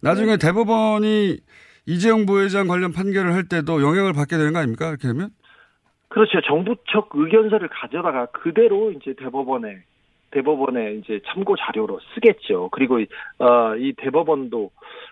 나중에 0.00 0.36
대법원이 0.36 1.38
이재용 1.86 2.26
부회장 2.26 2.68
관련 2.68 2.92
판결을 2.92 3.34
할 3.34 3.48
때도 3.48 3.82
영향을 3.82 4.12
받게 4.12 4.36
되는 4.36 4.52
거 4.52 4.60
아닙니까? 4.60 4.88
이렇게 4.88 5.08
되면? 5.08 5.30
그렇죠. 6.08 6.40
정부 6.42 6.76
측 6.90 7.08
의견서를 7.12 7.68
가져다가 7.68 8.26
그대로 8.26 8.90
이제 8.92 9.14
대법원에 9.14 9.78
대법원에 10.30 10.94
이제 10.94 11.20
참고 11.26 11.56
자료로 11.56 12.00
쓰겠죠. 12.14 12.68
그리고 12.72 13.00
이, 13.00 13.06
어, 13.38 13.76
이 13.76 13.92
대법원도 13.96 14.70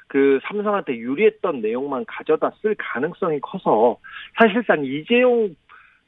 그 0.08 0.38
삼성한테 0.44 0.96
유리했던 0.96 1.60
내용만 1.60 2.04
가져다 2.06 2.50
쓸 2.60 2.74
가능성이 2.78 3.40
커서 3.40 3.98
사실상 4.38 4.84
이재용 4.84 5.54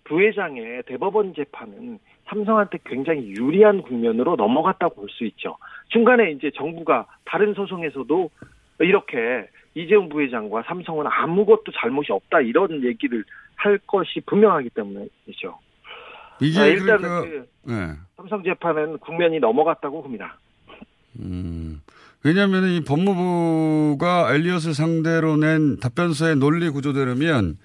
부회장의 0.04 0.82
대법원 0.86 1.34
재판은 1.34 1.98
삼성한테 2.26 2.78
굉장히 2.84 3.30
유리한 3.36 3.82
국면으로 3.82 4.36
넘어갔다고 4.36 4.94
볼 4.96 5.08
수 5.08 5.24
있죠. 5.24 5.56
중간에 5.88 6.32
이제 6.32 6.50
정부가 6.54 7.06
다른 7.24 7.54
소송에서도 7.54 8.30
이렇게 8.80 9.48
이재용 9.76 10.08
부회장과 10.08 10.62
삼성은 10.62 11.04
아무것도 11.06 11.70
잘못이 11.78 12.10
없다 12.10 12.40
이런 12.40 12.82
얘기를 12.82 13.22
할 13.56 13.78
것이 13.86 14.20
분명하기 14.24 14.70
때문이죠. 14.70 15.58
이게 16.40 16.58
아, 16.58 16.64
일단 16.64 16.98
그러니까 16.98 17.20
그 17.20 17.48
네. 17.70 17.92
삼성 18.16 18.42
재판은 18.42 18.98
국면이 18.98 19.38
넘어갔다고 19.38 20.02
봅니다. 20.02 20.38
음. 21.20 21.82
왜냐하면 22.24 22.64
이 22.64 22.84
법무부가 22.84 24.34
엘리엇을 24.34 24.72
상대로 24.72 25.36
낸 25.36 25.78
답변서의 25.78 26.36
논리 26.36 26.70
구조대로면 26.70 27.58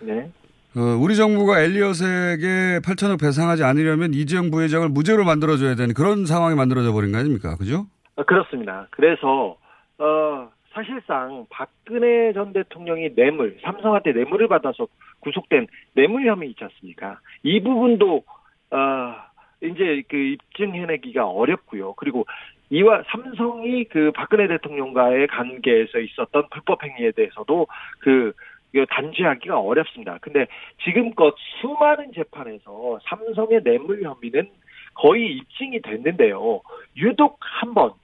네. 0.00 0.30
어, 0.76 0.80
우리 1.00 1.16
정부가 1.16 1.60
엘리엇에게 1.60 2.80
8천억 2.84 3.20
배상하지 3.20 3.64
않으려면 3.64 4.14
이재용 4.14 4.52
부회장을 4.52 4.88
무죄로 4.90 5.24
만들어줘야 5.24 5.74
되는 5.74 5.92
그런 5.92 6.24
상황이 6.24 6.54
만들어져 6.54 6.92
버린 6.92 7.10
거 7.10 7.18
아닙니까? 7.18 7.56
그죠? 7.56 7.86
아, 8.14 8.22
그렇습니다. 8.22 8.86
그래서 8.90 9.56
어 9.98 10.50
사실상 10.78 11.46
박근혜 11.50 12.32
전 12.32 12.52
대통령이 12.52 13.16
뇌물 13.16 13.58
삼성한테 13.62 14.12
뇌물을 14.12 14.46
받아서 14.46 14.86
구속된 15.20 15.66
뇌물 15.94 16.24
혐의 16.26 16.50
있지 16.50 16.62
않습니까? 16.62 17.18
이 17.42 17.60
부분도 17.60 18.22
어 18.70 19.14
이제 19.60 20.02
그 20.08 20.16
입증해내기가 20.16 21.26
어렵고요. 21.26 21.94
그리고 21.94 22.26
이와 22.70 23.02
삼성이 23.08 23.84
그 23.84 24.12
박근혜 24.14 24.46
대통령과의 24.46 25.26
관계에서 25.26 25.98
있었던 25.98 26.48
불법 26.50 26.84
행위에 26.84 27.10
대해서도 27.10 27.66
그 27.98 28.32
이거 28.72 28.86
단죄하기가 28.88 29.58
어렵습니다. 29.58 30.18
근데 30.20 30.46
지금껏 30.84 31.34
수많은 31.60 32.12
재판에서 32.12 33.00
삼성의 33.02 33.64
뇌물 33.64 34.02
혐의는 34.02 34.48
거의 34.94 35.38
입증이 35.38 35.80
됐는데요. 35.80 36.60
유독 36.96 37.38
한 37.40 37.74
번, 37.74 37.94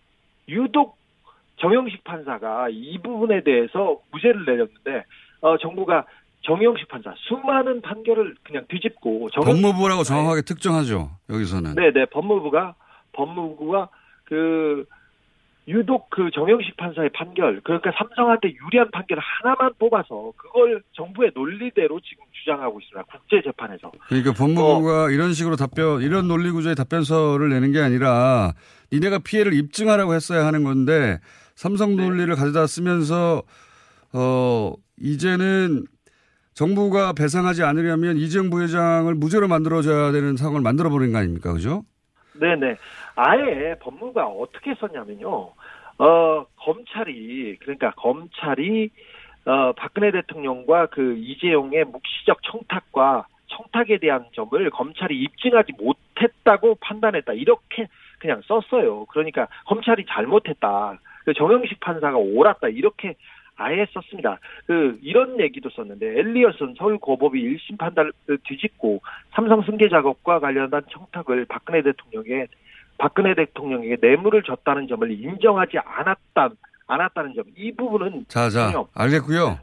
유독 0.49 0.97
정영식 1.61 2.05
판사가 2.05 2.69
이 2.71 2.99
부분에 3.03 3.43
대해서 3.43 3.99
무죄를 4.13 4.45
내렸는데, 4.45 5.05
어, 5.41 5.57
정부가 5.59 6.05
정영식 6.43 6.89
판사 6.89 7.15
수많은 7.17 7.81
판결을 7.81 8.35
그냥 8.43 8.65
뒤집고 8.69 9.29
법무부라고 9.35 10.03
판사의- 10.03 10.05
정확하게 10.05 10.43
특정하죠. 10.43 11.11
여기서는. 11.31 11.75
네, 11.75 11.91
네, 11.93 12.05
법무부가 12.07 12.75
법무부가 13.13 13.89
그 14.25 14.85
유독 15.67 16.11
그 16.11 16.31
정영식 16.35 16.77
판사의 16.77 17.09
판결, 17.15 17.63
그러니까 17.65 17.91
삼성한테 17.97 18.49
유리한 18.49 18.91
판결 18.91 19.19
하나만 19.19 19.73
뽑아서 19.79 20.33
그걸 20.37 20.83
정부의 20.93 21.31
논리대로 21.35 21.99
지금 22.01 22.25
주장하고 22.33 22.79
있습니다. 22.81 23.03
국제 23.11 23.41
재판에서. 23.43 23.91
그러니까 24.09 24.31
어. 24.31 24.35
법무부가 24.35 25.11
이런 25.11 25.33
식으로 25.33 25.57
답변, 25.57 26.03
이런 26.03 26.29
논리 26.29 26.51
구조의 26.51 26.75
답변서를 26.75 27.49
내는 27.49 27.73
게 27.73 27.81
아니라 27.81 28.53
니네가 28.93 29.21
피해를 29.25 29.55
입증하라고 29.55 30.13
했어야 30.13 30.45
하는 30.45 30.65
건데 30.65 31.19
삼성 31.55 31.97
네. 31.97 32.05
논리를 32.05 32.35
가져다 32.35 32.67
쓰면서 32.67 33.43
어 34.13 34.73
이제는 34.99 35.87
정부가 36.55 37.13
배상하지 37.13 37.65
않으려면 37.65 38.17
이재용 38.17 38.49
부회장을 38.49 39.13
무죄로 39.15 39.49
만들어줘야 39.49 40.13
되는 40.13 40.37
상황을 40.37 40.61
만들어 40.61 40.89
버린 40.89 41.13
거 41.13 41.19
아닙니까, 41.19 41.53
그죠? 41.53 41.83
네네. 42.35 42.77
아예 43.17 43.75
법무부가 43.81 44.27
어떻게 44.27 44.75
썼냐면요. 44.75 45.53
어, 45.99 46.47
검찰이, 46.57 47.57
그러니까 47.61 47.93
검찰이, 47.93 48.91
어, 49.47 49.73
박근혜 49.73 50.11
대통령과 50.11 50.87
그 50.87 51.17
이재용의 51.17 51.85
묵시적 51.85 52.39
청탁과 52.45 53.27
청탁에 53.49 53.99
대한 53.99 54.25
점을 54.35 54.71
검찰이 54.71 55.17
입증하지 55.17 55.73
못했다고 55.79 56.77
판단했다. 56.81 57.35
이렇게 57.35 57.89
그냥 58.19 58.41
썼어요. 58.47 59.05
그러니까 59.07 59.47
검찰이 59.67 60.05
잘못했다. 60.09 60.99
그 61.25 61.33
정영식 61.35 61.81
판사가 61.81 62.17
옳았다. 62.19 62.69
이렇게 62.69 63.15
아예 63.57 63.87
썼습니다. 63.93 64.39
그 64.67 64.99
이런 65.03 65.39
얘기도 65.41 65.71
썼는데 65.71 66.19
엘리엇은 66.19 66.75
서울 66.77 66.99
고법이 66.99 67.41
1심 67.41 67.79
판단을 67.79 68.13
뒤집고 68.49 69.01
삼성 69.33 69.63
승계 69.63 69.89
작업과 69.89 70.41
관련한 70.41 70.83
청탁을 70.91 71.45
박근혜 71.49 71.83
대통령에 71.83 72.47
박근혜 72.99 73.35
대통령에게 73.35 73.97
뇌물을 74.01 74.43
줬다는 74.43 74.89
점을 74.89 75.09
인정하지 75.11 75.79
않았다 75.79 76.51
않았다는 76.87 77.35
점 77.35 77.45
이 77.57 77.73
부분은 77.73 78.27
자, 78.29 78.51
자, 78.51 78.71
전혀 78.73 78.87
알겠고요. 78.95 79.59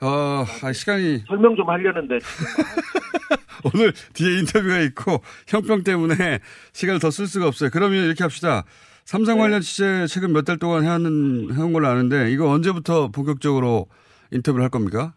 어, 0.00 0.44
아, 0.62 0.72
시간이 0.72 1.18
설명 1.26 1.56
좀 1.56 1.68
하려는데 1.68 2.18
오늘 3.74 3.92
뒤에 4.14 4.38
인터뷰가 4.38 4.78
있고 4.80 5.22
형평 5.48 5.82
때문에 5.82 6.38
시간을 6.72 7.00
더 7.00 7.10
쓸 7.10 7.26
수가 7.26 7.46
없어요. 7.48 7.70
그러면 7.72 8.04
이렇게 8.04 8.22
합시다. 8.22 8.64
삼성 9.08 9.38
관련 9.38 9.62
취재 9.62 10.06
최근 10.06 10.34
몇 10.34 10.44
달 10.44 10.58
동안 10.58 10.84
해왔는, 10.84 11.54
해온 11.56 11.72
걸로 11.72 11.88
아는데 11.88 12.30
이거 12.30 12.50
언제부터 12.50 13.08
본격적으로 13.08 13.86
인터뷰를 14.32 14.62
할 14.62 14.68
겁니까? 14.68 15.14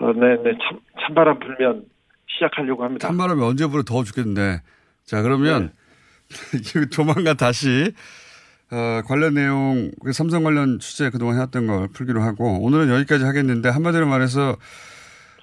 어, 0.00 0.12
네, 0.12 0.36
네, 0.44 0.52
참, 0.62 0.78
찬바람 1.00 1.38
불면 1.38 1.86
시작하려고 2.28 2.84
합니다. 2.84 3.08
찬바람이 3.08 3.42
언제 3.42 3.66
불어 3.66 3.84
더워 3.84 4.04
죽겠는데. 4.04 4.60
자, 5.06 5.22
그러면 5.22 5.72
조만간 6.92 7.38
다시 7.38 7.90
어, 8.70 9.00
관련 9.06 9.32
내용, 9.32 9.90
그 10.04 10.12
삼성 10.12 10.44
관련 10.44 10.78
취재 10.78 11.08
그동안 11.08 11.36
해왔던 11.36 11.66
걸 11.66 11.88
풀기로 11.88 12.20
하고 12.20 12.62
오늘은 12.62 12.90
여기까지 12.90 13.24
하겠는데 13.24 13.66
한마디로 13.70 14.06
말해서 14.06 14.58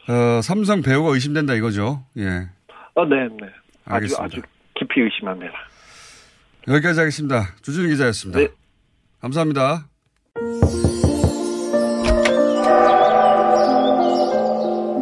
어, 0.09 0.41
삼성 0.43 0.83
배우가 0.83 1.11
의심된다 1.15 1.55
이거죠. 1.55 2.05
예. 2.17 2.49
어, 2.93 3.03
네, 3.05 3.15
네. 3.41 3.47
아주 3.85 3.95
알겠습니다. 3.95 4.23
아주 4.25 4.41
깊이 4.75 5.01
의심합니다. 5.01 5.53
여기까지 6.67 6.99
하겠습니다. 6.99 7.55
주준희 7.61 7.89
기자였습니다. 7.89 8.39
네. 8.39 8.47
감사합니다. 9.21 9.87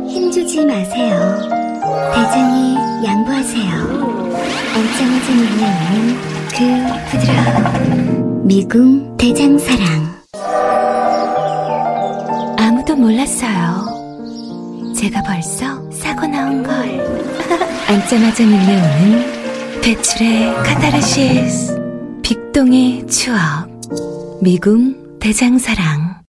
힘주지 0.10 0.66
마세요. 0.66 1.38
대장이 2.14 2.76
양보하세요. 3.06 3.72
얼짱하지 4.76 5.36
밀려오는 5.36 6.16
그 6.50 6.58
부드러운 7.12 8.48
미궁 8.48 9.18
대장사랑. 9.18 10.20
아무도 12.58 12.96
몰랐어요. 12.96 14.94
제가 14.96 15.22
벌써 15.24 15.90
사고 15.92 16.26
나온 16.28 16.64
걸. 16.64 16.74
앉자마자 17.88 18.44
밀려오는 18.46 19.39
배출의 19.82 20.54
카타르시스. 20.56 21.80
빅동의 22.22 23.08
추억. 23.08 23.38
미궁 24.42 25.20
대장사랑. 25.20 26.20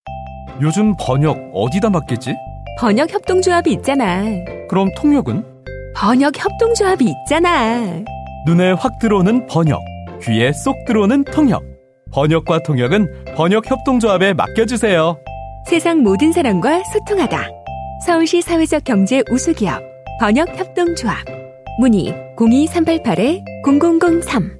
요즘 0.62 0.94
번역 0.98 1.36
어디다 1.52 1.90
맡겠지? 1.90 2.34
번역 2.78 3.12
협동조합이 3.12 3.72
있잖아. 3.72 4.24
그럼 4.68 4.88
통역은? 4.96 5.44
번역 5.94 6.32
협동조합이 6.38 7.04
있잖아. 7.04 7.80
눈에 8.46 8.72
확 8.72 8.98
들어오는 9.00 9.46
번역, 9.46 9.80
귀에 10.22 10.52
쏙 10.52 10.74
들어오는 10.86 11.24
통역. 11.24 11.62
번역과 12.12 12.62
통역은 12.62 13.34
번역 13.36 13.70
협동조합에 13.70 14.32
맡겨주세요. 14.34 15.16
세상 15.66 16.02
모든 16.02 16.32
사람과 16.32 16.82
소통하다. 16.92 17.48
서울시 18.06 18.40
사회적 18.40 18.84
경제 18.84 19.22
우수기업 19.30 19.80
번역 20.20 20.48
협동조합. 20.58 21.39
문의 21.80 22.12
02388-0003. 22.36 24.59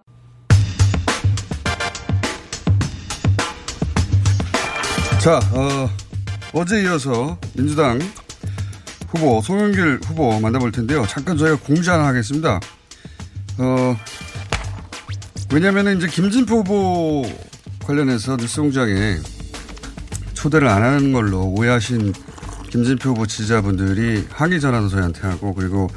자, 5.21 5.37
어, 5.51 5.87
어제 6.51 6.81
이어서 6.81 7.37
민주당 7.53 7.99
후보 9.07 9.39
송영길 9.39 9.99
후보 10.03 10.39
만나볼 10.39 10.71
텐데요. 10.71 11.05
잠깐 11.07 11.37
저희가 11.37 11.57
공지 11.57 11.87
하나 11.91 12.07
하겠습니다. 12.07 12.59
어, 13.59 13.95
왜냐면은 15.53 15.97
이제 15.97 16.07
김진표 16.07 16.61
후보 16.61 17.23
관련해서 17.85 18.35
뉴스 18.35 18.61
공장에 18.61 19.17
초대를 20.33 20.67
안 20.67 20.81
하는 20.81 21.13
걸로 21.13 21.43
오해하신 21.43 22.13
김진표 22.71 23.11
후보 23.11 23.27
지지자분들이 23.27 24.27
항의 24.31 24.59
전화도 24.59 24.89
저희한테 24.89 25.21
하고 25.27 25.53
그리고 25.53 25.87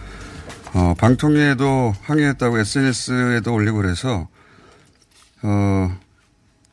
어, 0.75 0.93
방통위에도 0.99 1.95
항의했다고 2.03 2.59
SNS에도 2.59 3.55
올리고 3.55 3.79
그래서 3.79 4.29
어, 5.41 6.04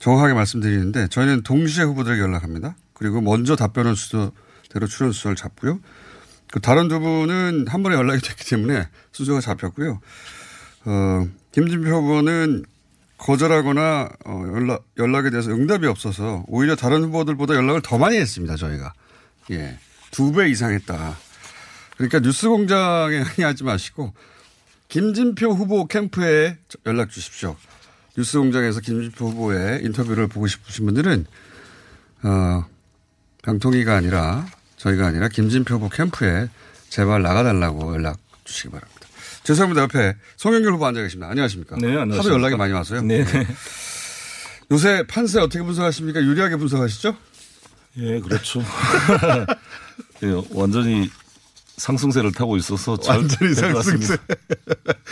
정확하게 0.02 0.34
말씀드리는데 0.34 1.08
저희는 1.08 1.44
동시에 1.44 1.84
후보들에게 1.84 2.22
연락합니다. 2.22 2.76
그리고 2.94 3.22
먼저 3.22 3.56
답변을 3.56 3.96
순서대로 3.96 4.88
출연 4.90 5.12
순서를 5.12 5.36
잡고요. 5.36 5.80
그 6.52 6.60
다른 6.60 6.88
두 6.88 7.00
분은 7.00 7.68
한 7.68 7.84
번에 7.84 7.96
연락이 7.96 8.22
됐기 8.22 8.44
때문에 8.50 8.88
순서가 9.12 9.42
잡혔고요. 9.42 10.02
어, 10.86 11.28
김진표 11.52 11.90
후보는 11.90 12.66
거절하거나 13.18 14.10
어, 14.26 14.44
연락, 14.56 14.84
연락에 14.98 15.30
대해서 15.30 15.52
응답이 15.52 15.86
없어서 15.86 16.44
오히려 16.48 16.76
다른 16.76 17.04
후보들보다 17.04 17.54
연락을 17.54 17.82
더 17.84 17.98
많이 18.00 18.18
했습니다. 18.18 18.56
저희가. 18.56 18.94
예. 19.52 19.78
두 20.10 20.32
배 20.34 20.50
이상 20.50 20.74
했다. 20.74 21.16
그러니까 21.96 22.20
뉴스 22.20 22.50
공장에 22.50 23.20
항의하지 23.22 23.64
마시고 23.64 24.14
김진표 24.90 25.52
후보 25.52 25.86
캠프에 25.86 26.58
연락 26.88 27.12
주십시오. 27.12 27.56
뉴스 28.17 28.38
공장에서 28.38 28.80
김진표 28.82 29.30
후보의 29.30 29.84
인터뷰를 29.84 30.28
보고 30.28 30.47
싶으신 30.47 30.86
분들은 30.86 31.26
어, 32.24 32.65
방통위가 33.43 33.95
아니라 33.95 34.45
저희가 34.78 35.08
아니라 35.08 35.28
김진표 35.30 35.76
후보 35.76 35.89
캠프에 35.89 36.50
제발 36.89 37.21
나가달라고 37.21 37.93
연락 37.95 38.17
주시기 38.43 38.69
바랍니다. 38.69 39.08
죄송합니다. 39.43 39.84
옆에 39.84 40.15
송영길 40.38 40.71
후보 40.74 40.86
앉아 40.86 41.02
계십니다. 41.02 41.30
안녕하십니까? 41.30 41.78
네, 41.78 41.88
안녕하십니까. 41.88 42.19
하도 42.19 42.34
연락이 42.34 42.56
많이 42.56 42.74
와서요. 42.74 43.02
네. 43.02 43.26
요새 44.71 45.04
판세 45.08 45.39
어떻게 45.39 45.63
분석하십니까? 45.63 46.21
유리하게 46.21 46.58
분석하시죠? 46.58 47.15
예, 47.97 48.19
그렇죠. 48.19 48.62
예, 50.24 50.41
완전히 50.52 51.10
상승세를 51.86 52.32
타고 52.32 52.58
있어서 52.58 52.96
잘 52.98 53.17
완전히 53.17 53.54
상승세. 53.56 54.15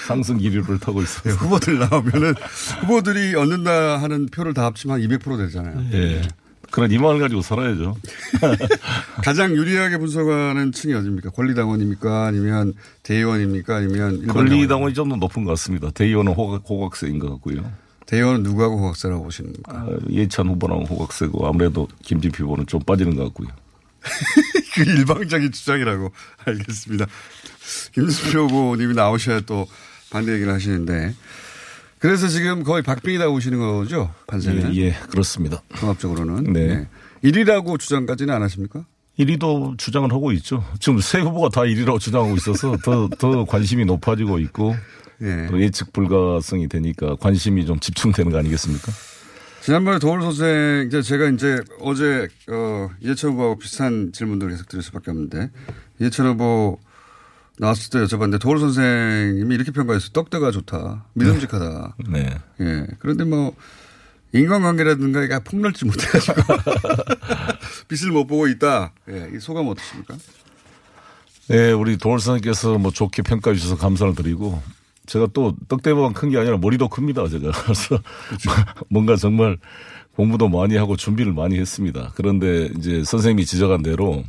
상승 0.06 0.38
기류를 0.38 0.80
타고 0.80 1.02
있어요. 1.02 1.34
후보들 1.34 1.80
나오면은 1.80 2.36
후보들이 2.82 3.36
얻는다 3.36 3.98
하는 3.98 4.28
표를 4.28 4.54
다 4.54 4.66
합치면 4.66 5.02
한 5.02 5.08
200% 5.10 5.38
되잖아요. 5.48 5.84
예. 5.94 6.22
그런 6.72 6.92
희망을 6.92 7.20
가지고 7.20 7.42
살아야죠. 7.42 7.96
가장 9.24 9.56
유리하게 9.56 9.98
분석하는 9.98 10.72
층이 10.72 10.94
어디입니까? 10.94 11.32
권리당원입니까? 11.32 12.26
아니면 12.28 12.74
대의원입니까? 13.02 13.76
아니면 13.78 14.28
권리당원이 14.28 14.94
좀 14.94 15.10
더 15.10 15.16
높은 15.16 15.44
것 15.46 15.50
같습니다. 15.54 15.90
대의원은 15.90 16.34
호각, 16.34 16.62
호각세인 16.70 17.18
것 17.18 17.30
같고요. 17.32 17.64
대의원은 18.06 18.44
누구하고 18.44 18.78
호각세라고 18.78 19.24
보십니까? 19.24 19.72
아, 19.76 19.88
예찬 20.12 20.48
후보랑 20.50 20.84
호각세고 20.84 21.48
아무래도 21.48 21.88
김진표 22.04 22.44
후보는 22.44 22.68
좀 22.68 22.80
빠지는 22.82 23.16
것 23.16 23.24
같고요. 23.26 23.48
그 24.76 24.84
일방적인 24.84 25.52
주장이라고 25.52 26.12
알겠습니다. 26.46 27.06
김수표 27.94 28.48
후보님이 28.48 28.94
나오셔야 28.96 29.42
또 29.42 29.68
반대 30.10 30.34
얘기를 30.34 30.52
하시는데 30.54 31.14
그래서 32.00 32.28
지금 32.28 32.64
거의 32.64 32.82
박빙이다 32.82 33.28
보시는 33.28 33.60
거죠 33.60 34.14
판세는? 34.28 34.76
예, 34.76 34.82
예, 34.82 34.92
그렇습니다. 35.10 35.62
종합적으로는 35.76 36.54
네. 36.54 36.88
1위라고 37.24 37.80
주장까지는 37.80 38.34
안 38.34 38.42
하십니까? 38.42 38.86
1위도 39.20 39.78
주장을 39.78 40.10
하고 40.12 40.32
있죠. 40.34 40.64
지금 40.80 41.00
세 41.02 41.20
후보가 41.20 41.50
다 41.50 41.62
1위라고 41.62 42.00
주장하고 42.00 42.36
있어서 42.38 42.78
더, 42.84 43.10
더 43.10 43.44
관심이 43.44 43.84
높아지고 43.84 44.40
있고 44.40 44.76
예. 45.22 45.48
또 45.50 45.62
예측 45.62 45.92
불가성이 45.92 46.70
되니까 46.70 47.16
관심이 47.18 47.66
좀 47.66 47.80
집중되는 47.80 48.32
거 48.32 48.38
아니겠습니까? 48.38 48.92
지난번에 49.70 50.00
도울 50.00 50.24
선생, 50.24 50.88
이제 50.88 51.04
제가 51.04 51.30
이제 51.30 51.62
어제, 51.80 52.28
어, 52.50 52.90
이해철 53.02 53.34
후보하고 53.34 53.60
비슷한 53.60 54.12
질문들을 54.12 54.52
계속 54.54 54.68
드릴 54.68 54.82
수 54.82 54.92
밖에 54.92 55.12
없는데, 55.12 55.52
이해철 56.02 56.26
후보 56.26 56.80
나왔을 57.60 57.92
때 57.92 58.00
여쭤봤는데, 58.00 58.42
도울 58.42 58.58
선생님이 58.58 59.54
이렇게 59.54 59.70
평가했어요. 59.70 60.10
떡대가 60.12 60.50
좋다. 60.50 61.06
믿음직하다. 61.14 61.98
네. 62.10 62.36
예. 62.62 62.88
그런데 62.98 63.26
뭐, 63.26 63.56
인간관계라든가 64.34 65.22
이게 65.22 65.38
폭넓지 65.38 65.86
못해가지고, 65.86 66.42
빛을 67.90 68.12
못 68.12 68.26
보고 68.26 68.48
있다. 68.48 68.92
예. 69.12 69.30
이 69.36 69.40
소감 69.40 69.68
어떠십니까? 69.68 70.16
네, 71.50 71.72
우리 71.74 71.98
도울 71.98 72.20
선생님께서 72.20 72.80
뭐 72.80 72.90
좋게 72.90 73.22
평가해 73.22 73.56
주셔서 73.56 73.78
감사를 73.78 74.16
드리고, 74.16 74.64
제가 75.10 75.28
또 75.34 75.56
떡대만 75.68 76.14
큰 76.14 76.30
게 76.30 76.38
아니라 76.38 76.58
머리도 76.58 76.88
큽니다, 76.88 77.28
제가. 77.28 77.52
그래서 77.64 78.00
뭔가 78.90 79.16
정말 79.16 79.58
공부도 80.16 80.50
많이 80.50 80.76
하고 80.78 80.96
준비를 80.96 81.34
많이 81.34 81.58
했습니다. 81.60 82.12
그런데 82.16 82.70
이제 82.78 83.04
선생님이 83.04 83.46
지적한 83.46 83.82
대로 83.82 84.24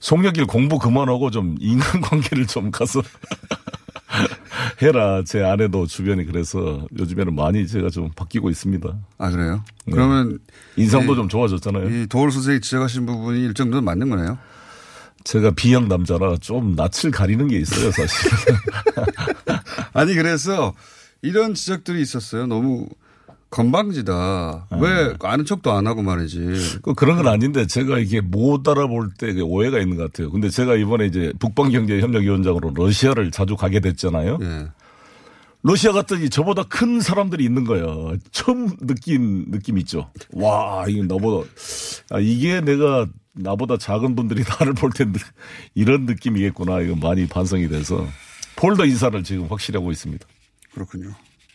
송영길 0.00 0.46
공부 0.46 0.78
그만하고 0.78 1.30
좀 1.30 1.56
인간관계를 1.60 2.46
좀 2.46 2.70
가서 2.70 3.00
해라. 4.82 5.22
제 5.24 5.42
아내도 5.42 5.86
주변이 5.86 6.24
그래서 6.26 6.86
요즘에는 6.98 7.34
많이 7.34 7.66
제가 7.66 7.88
좀 7.90 8.10
바뀌고 8.14 8.50
있습니다. 8.50 8.88
아, 9.18 9.30
그래요? 9.30 9.62
네. 9.86 9.92
그러면. 9.92 10.38
인상도 10.76 11.14
이- 11.14 11.16
좀 11.16 11.28
좋아졌잖아요. 11.28 11.88
이 11.88 12.06
도울 12.08 12.30
선생이 12.30 12.60
지적하신 12.60 13.06
부분이 13.06 13.40
일정 13.44 13.70
정도 13.70 13.80
맞는 13.82 14.10
거네요. 14.10 14.38
제가 15.26 15.50
비형 15.50 15.88
남자라 15.88 16.36
좀 16.36 16.76
낯을 16.76 17.10
가리는 17.12 17.48
게 17.48 17.58
있어요, 17.58 17.90
사실. 17.90 18.30
아니 19.92 20.14
그래서 20.14 20.72
이런 21.20 21.52
지적들이 21.54 22.00
있었어요. 22.00 22.46
너무 22.46 22.88
건방지다. 23.50 24.68
왜 24.80 25.14
아는 25.20 25.44
척도 25.44 25.72
안 25.72 25.88
하고 25.88 26.02
말이지. 26.02 26.78
그 26.82 26.94
그런 26.94 27.16
건 27.16 27.26
아닌데 27.26 27.66
제가 27.66 27.98
이게 27.98 28.20
못 28.20 28.68
알아볼 28.68 29.10
때 29.18 29.32
오해가 29.40 29.80
있는 29.80 29.96
것 29.96 30.04
같아요. 30.04 30.30
근데 30.30 30.48
제가 30.48 30.76
이번에 30.76 31.06
이제 31.06 31.32
북방경제협력위원장으로 31.40 32.72
러시아를 32.76 33.32
자주 33.32 33.56
가게 33.56 33.80
됐잖아요. 33.80 34.38
예. 34.42 34.68
러시아 35.62 35.90
갔더니 35.90 36.30
저보다 36.30 36.62
큰 36.68 37.00
사람들이 37.00 37.44
있는 37.44 37.64
거예요. 37.64 38.14
처음 38.30 38.76
느낀 38.76 39.50
느낌 39.50 39.78
있죠. 39.78 40.08
와, 40.32 40.84
이게 40.88 41.02
나보다 41.02 41.48
아, 42.10 42.18
이게 42.20 42.60
내가 42.60 43.06
나보다 43.32 43.76
작은 43.76 44.14
분들이 44.16 44.42
나를 44.48 44.72
볼 44.74 44.90
텐데 44.90 45.18
이런 45.74 46.06
느낌이겠구나. 46.06 46.80
이거 46.80 46.96
많이 46.96 47.26
반성이 47.26 47.68
돼서 47.68 48.06
폴더 48.56 48.86
인사를 48.86 49.22
지금 49.24 49.46
확실히 49.48 49.78
하고 49.78 49.90
있습니다. 49.90 50.26
그렇군요. 50.72 51.10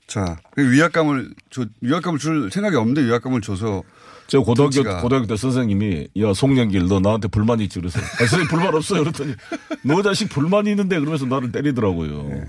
자, 0.07 0.37
그 0.55 0.71
위압감을 0.71 1.33
줘, 1.49 1.65
위압감을 1.79 2.19
줄 2.19 2.51
생각이 2.51 2.75
없는데 2.75 3.03
위압감을 3.05 3.39
줘서 3.41 3.81
제가 4.27 4.43
고등학교 4.43 4.71
정치가- 4.71 5.01
고등학교 5.01 5.27
때 5.27 5.35
선생님이 5.37 6.09
야 6.19 6.33
송영길 6.33 6.87
너 6.87 6.99
나한테 6.99 7.27
불만 7.29 7.59
있지 7.61 7.79
그래서 7.79 7.99
아, 7.99 8.03
선생님 8.19 8.47
불만 8.49 8.73
없어요 8.75 9.01
그랬더니 9.03 9.33
너 9.83 10.01
자식 10.01 10.29
불만 10.29 10.67
있는데 10.67 10.99
그러면서 10.99 11.25
나를 11.25 11.51
때리더라고요. 11.51 12.23
네. 12.29 12.43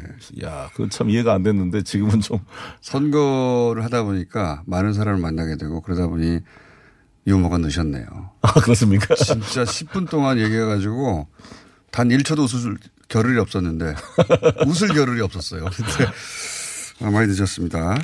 야, 0.45 0.69
그건 0.73 0.91
참 0.91 1.09
이해가 1.11 1.33
안 1.35 1.43
됐는데 1.43 1.83
지금은 1.83 2.21
좀 2.21 2.39
선거를 2.81 3.85
하다 3.85 4.03
보니까 4.05 4.63
많은 4.67 4.93
사람을 4.93 5.21
만나게 5.21 5.57
되고 5.57 5.81
그러다 5.81 6.09
보니 6.09 6.41
유머가 7.27 7.59
넣으셨네요. 7.59 8.07
아, 8.43 8.53
그렇습니까? 8.55 9.15
진짜 9.15 9.65
10분 9.65 10.09
동안 10.11 10.39
얘기해가지고 10.39 11.29
단 11.91 12.09
1초도 12.09 12.41
웃을 12.45 12.77
겨를이 13.09 13.39
없었는데 13.39 13.95
웃을 14.67 14.89
겨를이 14.89 15.21
없었어요. 15.21 15.67
아, 17.01 17.11
많이 17.11 17.29
늦었습니다. 17.29 17.95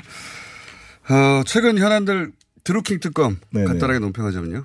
어, 1.11 1.43
최근 1.47 1.79
현안들 1.79 2.33
드루킹 2.65 3.01
특검 3.01 3.39
네네. 3.51 3.67
간단하게 3.67 3.99
논평하자면요. 4.01 4.65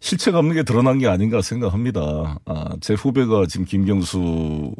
실체가 0.00 0.38
없는 0.38 0.54
게 0.54 0.62
드러난 0.62 0.98
게 0.98 1.08
아닌가 1.08 1.40
생각합니다. 1.40 2.38
아, 2.44 2.76
제 2.80 2.94
후배가 2.94 3.46
지금 3.48 3.64
김경수 3.64 4.74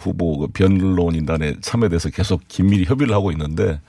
후보 0.00 0.38
그 0.38 0.48
변론인단에 0.48 1.60
참여돼서 1.60 2.10
계속 2.10 2.42
긴밀히 2.48 2.84
협의를 2.84 3.14
하고 3.14 3.30
있는데 3.30 3.80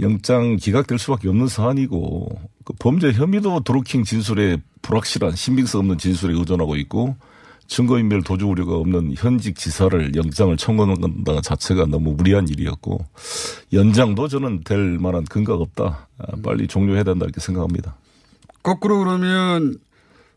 영장 0.00 0.56
기각될 0.56 0.98
수밖에 0.98 1.28
없는 1.28 1.46
사안이고 1.46 2.28
그 2.64 2.72
범죄 2.78 3.12
혐의도 3.12 3.60
드루킹 3.60 4.04
진술에 4.04 4.58
불확실한 4.82 5.36
신빙성 5.36 5.80
없는 5.80 5.98
진술에 5.98 6.34
의존하고 6.34 6.76
있고 6.76 7.16
증거인멸 7.66 8.22
도주 8.22 8.46
우려가 8.46 8.76
없는 8.76 9.14
현직 9.16 9.56
지사를 9.56 10.14
영장을 10.14 10.54
청구한다는 10.56 11.42
자체가 11.42 11.86
너무 11.86 12.12
무리한 12.12 12.48
일이었고 12.48 13.04
연장도 13.72 14.28
저는 14.28 14.64
될 14.64 14.78
만한 14.98 15.24
근거가 15.24 15.62
없다. 15.62 16.08
아, 16.18 16.26
빨리 16.42 16.66
종료해야 16.66 17.04
된다 17.04 17.24
이렇게 17.24 17.40
생각합니다. 17.40 17.96
거꾸로 18.62 18.98
그러면 18.98 19.78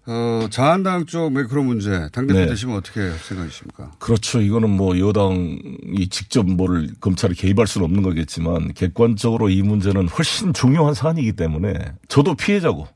어, 0.09 0.47
자한당 0.49 1.05
쪽 1.05 1.33
매크로 1.33 1.63
문제 1.63 2.07
당대표 2.13 2.39
네. 2.39 2.47
되시면 2.47 2.77
어떻게 2.77 3.11
생각하십니까? 3.11 3.91
그렇죠. 3.99 4.39
이거는 4.41 4.69
뭐 4.69 4.97
여당이 4.97 6.07
직접 6.09 6.45
뭐를 6.47 6.91
검찰에 7.01 7.33
개입할 7.33 7.67
수는 7.67 7.85
없는 7.85 8.03
거겠지만 8.03 8.73
객관적으로 8.73 9.49
이 9.49 9.61
문제는 9.61 10.07
훨씬 10.07 10.53
중요한 10.53 10.93
사안이기 10.93 11.33
때문에 11.33 11.73
저도 12.07 12.35
피해자고 12.35 12.87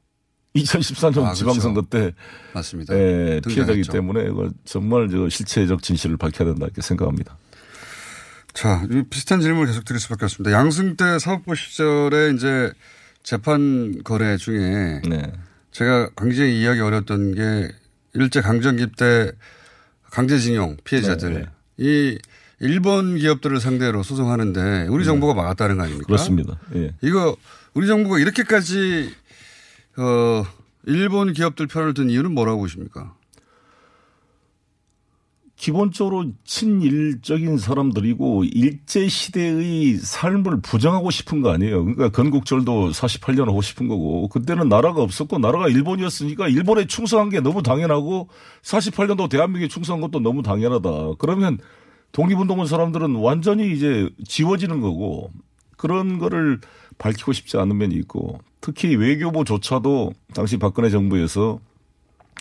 2014년 0.56 1.18
아, 1.18 1.22
그렇죠. 1.22 1.36
지방선거 1.36 1.82
때 1.90 2.14
맞습니다. 2.54 2.94
예, 2.96 3.42
피해자이기. 3.46 3.90
때문에 3.90 4.24
이거 4.30 4.50
정말 4.64 5.10
저 5.10 5.28
실체적 5.28 5.84
진실을 5.84 6.16
밝혀야 6.16 6.48
된다 6.48 6.66
이렇게 6.66 6.82
생각합니다. 6.82 7.38
자, 8.54 8.86
이 8.90 9.04
비슷한 9.10 9.42
질문을 9.42 9.68
계속 9.68 9.84
드릴 9.86 10.00
수밖에 10.00 10.26
없습니다. 10.26 10.56
양승태 10.56 11.20
사법부 11.20 11.56
시절에 11.56 12.32
이제 12.36 12.72
재판 13.24 14.02
거래 14.04 14.38
중에 14.38 15.02
네. 15.08 15.32
제가 15.72 16.10
굉장히 16.18 16.60
이해하기 16.60 16.82
어려웠던 16.82 17.36
게 17.36 17.72
일제 18.14 18.42
강점기 18.42 18.88
때 18.98 19.32
강제징용 20.12 20.78
피해자들 20.84 21.34
네, 21.34 21.40
네. 21.40 21.46
이 21.78 22.18
일본 22.60 23.18
기업들을 23.18 23.60
상대로 23.60 24.04
소송하는데 24.04 24.88
우리 24.90 25.04
정부가 25.04 25.34
막았다는 25.34 25.78
거 25.78 25.84
아닙니까? 25.84 26.06
그렇습니다. 26.06 26.60
예. 26.76 26.94
이거 27.02 27.36
우리 27.74 27.88
정부가 27.88 28.20
이렇게까지 28.20 29.12
어 29.98 30.46
일본 30.86 31.34
기업들 31.34 31.68
편을 31.68 31.94
든 31.94 32.10
이유는 32.10 32.34
뭐라고 32.34 32.60
보십니까? 32.60 33.16
기본적으로 35.62 36.26
친일적인 36.44 37.60
사람들이고 37.60 38.46
일제 38.46 39.08
시대의 39.08 39.98
삶을 39.98 40.62
부정하고 40.62 41.12
싶은 41.12 41.44
거 41.44 41.52
아니에요. 41.52 41.86
그러니까 41.86 42.10
건국절도 42.10 42.90
48년 42.90 43.46
하고 43.46 43.62
싶은 43.62 43.88
거고 43.88 44.28
그때는 44.30 44.70
나라가 44.70 45.04
없었고 45.04 45.38
나라가 45.38 45.68
일본이었으니까 45.68 46.48
일본에 46.48 46.88
충성한 46.88 47.30
게 47.30 47.42
너무 47.42 47.62
당연하고 47.62 48.28
48년도 48.64 49.30
대한민국에 49.30 49.68
충성한 49.68 50.02
것도 50.02 50.20
너무 50.20 50.42
당연하다. 50.42 50.90
그러면 51.20 51.60
독립운동한 52.12 52.66
사람들은 52.66 53.14
완전히 53.18 53.72
이제 53.72 54.10
지워지는 54.26 54.82
거고 54.82 55.30
그런 55.78 56.18
거를 56.18 56.60
밝히고 56.98 57.34
싶지 57.34 57.58
않은 57.58 57.78
면이 57.78 57.94
있고 57.98 58.40
특히 58.62 58.96
외교부조차도 58.96 60.14
당시 60.34 60.58
박근혜 60.58 60.90
정부에서 60.90 61.60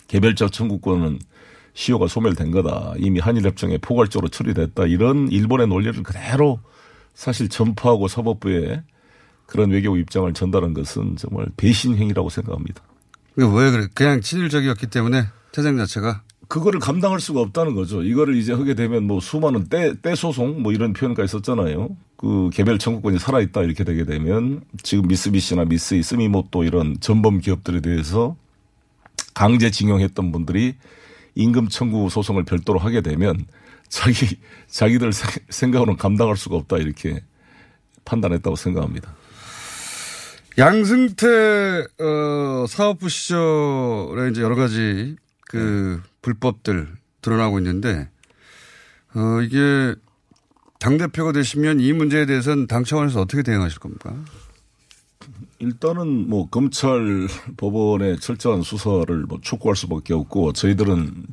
개별적 0.08 0.52
청구권은 0.52 1.18
시효가 1.74 2.08
소멸된 2.08 2.50
거다. 2.50 2.94
이미 2.98 3.20
한일협정에 3.20 3.78
포괄적으로 3.78 4.28
처리됐다. 4.28 4.86
이런 4.86 5.30
일본의 5.30 5.68
논리를 5.68 6.02
그대로 6.02 6.60
사실 7.14 7.48
전파하고 7.48 8.08
사법부에 8.08 8.82
그런 9.46 9.70
외교 9.70 9.96
입장을 9.96 10.32
전달한 10.32 10.74
것은 10.74 11.16
정말 11.16 11.46
배신 11.56 11.96
행위라고 11.96 12.30
생각합니다. 12.30 12.82
왜 13.36 13.70
그래? 13.70 13.88
그냥 13.94 14.20
친일적이었기 14.20 14.88
때문에 14.88 15.24
태생 15.52 15.76
자체가 15.76 16.22
그거를 16.48 16.80
감당할 16.80 17.20
수가 17.20 17.40
없다는 17.40 17.76
거죠. 17.76 18.02
이거를 18.02 18.36
이제 18.36 18.52
하게 18.52 18.74
되면 18.74 19.04
뭐 19.04 19.20
수많은 19.20 19.68
떼, 19.68 19.94
떼 20.00 20.16
소송 20.16 20.62
뭐 20.62 20.72
이런 20.72 20.92
표현까지 20.92 21.30
썼잖아요. 21.30 21.96
그 22.16 22.50
개별 22.52 22.78
청구권이 22.78 23.18
살아있다 23.18 23.62
이렇게 23.62 23.84
되게 23.84 24.04
되면 24.04 24.62
지금 24.82 25.06
미쓰비시나 25.06 25.64
미쓰이, 25.64 26.02
스미모토 26.02 26.64
이런 26.64 26.98
전범 27.00 27.38
기업들에 27.38 27.80
대해서 27.80 28.36
강제 29.32 29.70
징용했던 29.70 30.32
분들이 30.32 30.74
임금 31.34 31.68
청구 31.68 32.08
소송을 32.10 32.44
별도로 32.44 32.78
하게 32.78 33.00
되면 33.00 33.46
자기, 33.88 34.38
자기들 34.68 35.12
생- 35.12 35.44
생각으로는 35.48 35.96
감당할 35.98 36.36
수가 36.36 36.56
없다 36.56 36.76
이렇게 36.78 37.22
판단했다고 38.04 38.56
생각합니다. 38.56 39.14
양승태 40.58 41.86
어, 42.00 42.66
사업부 42.68 43.08
시절에 43.08 44.30
이제 44.30 44.42
여러 44.42 44.54
가지 44.56 45.16
그 45.48 46.02
불법들 46.22 46.88
드러나고 47.22 47.58
있는데 47.58 48.08
어, 49.14 49.40
이게 49.42 49.94
당 50.78 50.96
대표가 50.96 51.32
되시면 51.32 51.80
이 51.80 51.92
문제에 51.92 52.26
대해서는 52.26 52.66
당 52.66 52.84
차원에서 52.84 53.20
어떻게 53.20 53.42
대응하실 53.42 53.78
겁니까? 53.80 54.14
일단은 55.60 56.28
뭐 56.28 56.48
검찰 56.48 57.28
법원의 57.56 58.18
철저한 58.20 58.62
수사를 58.62 59.24
뭐 59.28 59.38
촉구할 59.42 59.76
수밖에 59.76 60.14
없고 60.14 60.54
저희들은 60.54 61.26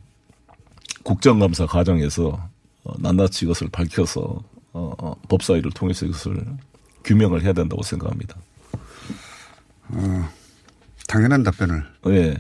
국정감사 1.04 1.66
과정에서 1.66 2.50
어, 2.84 2.94
낱낱이 3.00 3.46
이것을 3.46 3.70
밝혀서 3.72 4.44
어, 4.74 4.94
어, 5.00 5.16
법사위를 5.30 5.72
통해서 5.72 6.06
이것을 6.06 6.46
규명을 7.06 7.42
해야 7.44 7.54
된다고 7.54 7.82
생각합니다. 7.82 8.36
어, 9.90 10.30
당연한 11.08 11.44
답변을. 11.44 11.86
예. 12.08 12.36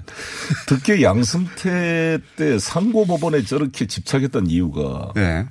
특히 0.67 1.01
양승태 1.01 2.19
때 2.35 2.59
상고법원에 2.59 3.43
저렇게 3.43 3.87
집착했던 3.87 4.47
이유가 4.47 5.13
네. 5.15 5.45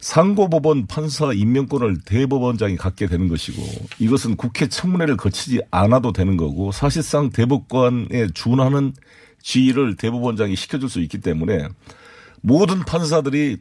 상고법원 0.00 0.86
판사 0.86 1.32
임명권을 1.32 2.02
대법원장이 2.04 2.76
갖게 2.76 3.06
되는 3.06 3.28
것이고 3.28 3.62
이것은 3.98 4.36
국회 4.36 4.68
청문회를 4.68 5.16
거치지 5.16 5.60
않아도 5.70 6.12
되는 6.12 6.36
거고 6.36 6.70
사실상 6.72 7.30
대법관에 7.30 8.28
준하는 8.34 8.92
지위를 9.42 9.96
대법원장이 9.96 10.56
시켜줄 10.56 10.88
수 10.88 11.00
있기 11.00 11.18
때문에 11.18 11.68
모든 12.40 12.80
판사들이 12.80 13.58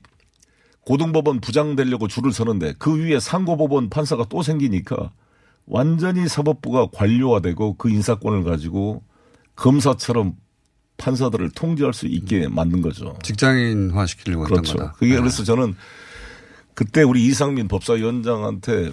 고등법원 0.81 1.41
부장 1.41 1.75
되려고 1.75 2.07
줄을 2.07 2.31
서는데 2.31 2.73
그 2.77 2.97
위에 2.97 3.19
상고법원 3.19 3.89
판사가 3.89 4.25
또 4.29 4.41
생기니까 4.41 5.11
완전히 5.65 6.27
사법부가 6.27 6.88
관료화되고 6.93 7.75
그 7.75 7.89
인사권을 7.89 8.43
가지고 8.43 9.03
검사처럼 9.55 10.35
판사들을 10.97 11.51
통제할 11.51 11.93
수 11.93 12.07
있게 12.07 12.47
만든 12.47 12.81
거죠. 12.81 13.17
직장인화 13.21 14.05
시키려고 14.05 14.45
했던 14.45 14.61
그렇죠. 14.61 14.77
거다. 14.77 14.91
그게 14.93 15.15
네. 15.15 15.19
그래서 15.19 15.43
저는 15.43 15.75
그때 16.78 17.01
우리 17.01 17.25
이상민 17.25 17.67
법사위원장한테 17.67 18.91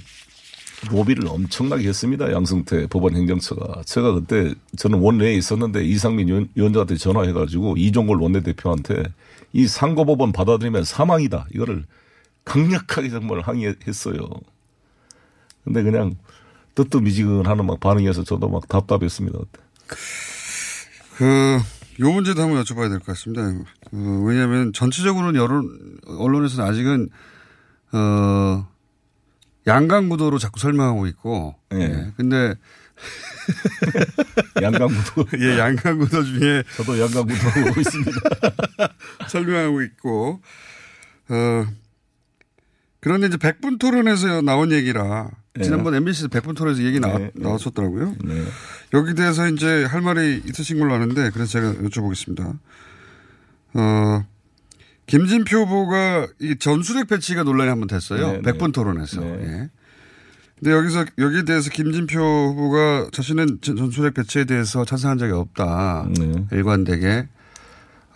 로비를 0.90 1.26
엄청나게 1.28 1.86
했습니다. 1.86 2.32
양승태 2.32 2.86
법원 2.86 3.14
행정처가. 3.14 3.82
제가 3.84 4.12
그때 4.14 4.54
저는 4.78 5.00
원내에 5.00 5.34
있었는데 5.34 5.84
이상민 5.84 6.28
위원- 6.28 6.48
위원장한테 6.54 6.96
전화해가지고 6.96 7.76
이종걸 7.76 8.16
원내대표한테 8.22 9.02
이 9.52 9.66
상고법원 9.66 10.32
받아들이면 10.32 10.84
사망이다. 10.84 11.46
이거를 11.54 11.84
강력하게 12.46 13.10
정말 13.10 13.40
항의했어요. 13.40 14.30
근데 15.64 15.82
그냥 15.82 16.16
뜨뜻미지근하는 16.74 17.66
막 17.66 17.80
반응이어서 17.80 18.24
저도 18.24 18.48
막 18.48 18.66
답답했습니다. 18.66 19.38
그, 21.16 21.58
요 22.00 22.12
문제도 22.12 22.40
한번 22.40 22.62
여쭤봐야 22.64 22.88
될 22.88 22.98
것 23.00 23.04
같습니다. 23.08 23.42
어, 23.92 24.22
왜냐하면 24.26 24.72
전체적으로는 24.72 25.38
여론, 25.38 25.98
언론에서는 26.06 26.68
아직은, 26.70 27.10
어, 27.94 28.68
양강구도로 29.66 30.38
자꾸 30.38 30.58
설명하고 30.58 31.06
있고. 31.06 31.54
예. 31.74 32.12
근데. 32.16 32.54
양강구도. 34.60 35.26
예, 35.40 35.58
양강구도 35.58 36.24
중에. 36.24 36.64
저도 36.76 37.00
양강구도 37.00 37.48
하고 37.48 37.80
있습니다. 37.80 38.10
설명하고 39.28 39.82
있고. 39.82 40.40
어, 41.28 41.66
그런데 43.00 43.28
이제 43.28 43.36
백분 43.36 43.78
토론에서 43.78 44.42
나온 44.42 44.72
얘기라. 44.72 45.30
네. 45.54 45.62
지난번 45.62 45.94
MBC에서 45.94 46.28
백분 46.28 46.54
토론에서 46.54 46.82
얘기 46.82 46.98
나왔, 46.98 47.18
네, 47.18 47.30
네. 47.34 47.42
나왔었더라고요. 47.42 48.16
네. 48.24 48.44
여기 48.92 49.14
대해서 49.14 49.46
이제 49.48 49.84
할 49.84 50.00
말이 50.00 50.42
있으신 50.46 50.78
걸로 50.78 50.94
아는데 50.94 51.30
그래서 51.30 51.52
제가 51.52 51.74
여쭤보겠습니다. 51.74 52.58
어, 53.74 54.26
김진표 55.06 55.58
후보가 55.64 56.28
이 56.40 56.56
전술핵 56.58 57.08
배치가 57.08 57.42
논란이 57.42 57.68
한 57.68 57.78
번 57.78 57.88
됐어요. 57.88 58.32
네, 58.32 58.42
백분 58.42 58.68
네. 58.68 58.72
토론에서. 58.72 59.20
네. 59.20 59.38
예. 59.42 59.70
근데 60.58 60.70
여기서 60.72 61.04
여기에 61.18 61.42
대해서 61.42 61.68
김진표 61.70 62.18
후보가 62.18 63.08
자신은 63.12 63.58
전- 63.60 63.76
전술핵 63.76 64.14
배치에 64.14 64.44
대해서 64.44 64.84
찬성한 64.84 65.18
적이 65.18 65.32
없다. 65.32 66.08
네. 66.18 66.46
일관되게. 66.52 67.28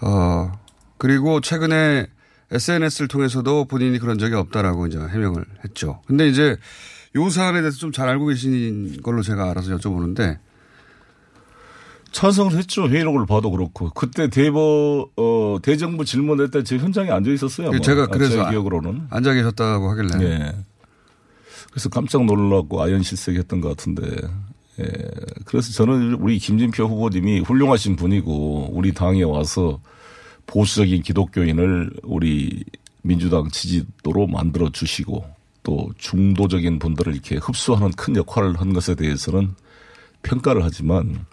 어, 0.00 0.52
그리고 0.96 1.40
최근에 1.40 2.06
SNS를 2.50 3.08
통해서도 3.08 3.66
본인이 3.66 3.98
그런 3.98 4.18
적이 4.18 4.36
없다라고 4.36 4.86
이제 4.86 4.98
해명을 4.98 5.44
했죠. 5.64 6.00
근데 6.06 6.26
이제 6.28 6.56
요 7.16 7.28
사안에 7.28 7.60
대해서 7.60 7.76
좀 7.78 7.92
잘 7.92 8.08
알고 8.08 8.26
계신 8.26 9.02
걸로 9.02 9.22
제가 9.22 9.50
알아서 9.50 9.76
여쭤보는데 9.76 10.38
찬성을 12.12 12.52
했죠. 12.56 12.88
회의록을 12.88 13.26
봐도 13.26 13.50
그렇고. 13.50 13.90
그때 13.90 14.28
대법, 14.28 15.12
어, 15.16 15.58
대정부 15.62 16.04
질문할 16.04 16.50
때제 16.50 16.78
현장에 16.78 17.10
앉아 17.10 17.30
있었어요. 17.30 17.68
아마. 17.68 17.80
제가 17.80 18.04
아, 18.04 18.06
그래서 18.06 18.44
제 18.44 18.50
기억으로는. 18.50 19.08
앉아 19.10 19.34
계셨다고 19.34 19.90
하길래. 19.90 20.24
예. 20.24 20.52
그래서 21.70 21.88
깜짝 21.88 22.24
놀라고 22.24 22.82
아연실색했던 22.82 23.60
것 23.60 23.68
같은데. 23.70 24.02
예. 24.80 24.86
그래서 25.44 25.72
저는 25.72 26.14
우리 26.14 26.38
김진표 26.38 26.84
후보님이 26.84 27.40
훌륭하신 27.40 27.96
분이고 27.96 28.70
우리 28.72 28.92
당에 28.92 29.22
와서 29.22 29.80
보수적인 30.46 31.02
기독교인을 31.02 31.90
우리 32.04 32.64
민주당 33.02 33.48
지지도로 33.50 34.26
만들어 34.26 34.70
주시고 34.70 35.24
또 35.62 35.90
중도적인 35.98 36.78
분들을 36.78 37.12
이렇게 37.12 37.36
흡수하는 37.36 37.90
큰 37.92 38.16
역할을 38.16 38.58
한 38.58 38.72
것에 38.72 38.94
대해서는 38.94 39.54
평가를 40.22 40.64
하지만 40.64 41.26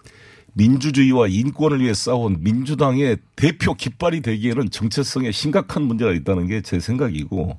민주주의와 0.56 1.26
인권을 1.28 1.80
위해 1.80 1.92
싸운 1.92 2.38
민주당의 2.40 3.18
대표 3.36 3.74
깃발이 3.74 4.22
되기에는 4.22 4.70
정체성에 4.70 5.30
심각한 5.30 5.82
문제가 5.82 6.12
있다는 6.12 6.46
게 6.48 6.62
제 6.62 6.80
생각이고 6.80 7.58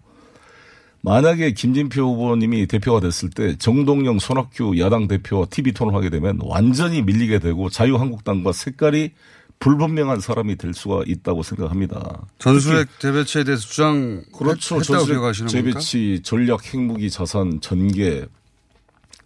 만약에 1.04 1.52
김진표 1.52 2.02
후보님이 2.02 2.66
대표가 2.66 3.00
됐을 3.00 3.30
때 3.30 3.56
정동영, 3.58 4.18
손학규 4.20 4.80
야당 4.80 5.08
대표와 5.08 5.46
TV 5.46 5.72
토론하게 5.74 6.10
되면 6.10 6.40
완전히 6.42 7.04
밀리게 7.04 7.40
되고 7.40 7.70
자유한국당과 7.70 8.52
색깔이 8.52 9.12
불분명한 9.60 10.20
사람이 10.20 10.56
될 10.58 10.74
수가 10.74 11.04
있다고 11.06 11.44
생각합니다. 11.44 12.26
전술핵 12.40 13.00
재배치에 13.00 13.44
대해서 13.44 13.66
주장 13.68 14.24
그렇죠. 14.38 14.82
전술핵 14.82 15.06
기억하시는 15.08 15.50
겁니까? 15.50 15.80
재배치, 15.80 16.22
전략 16.24 16.74
핵무기 16.74 17.10
자산 17.10 17.62
전개 17.62 18.26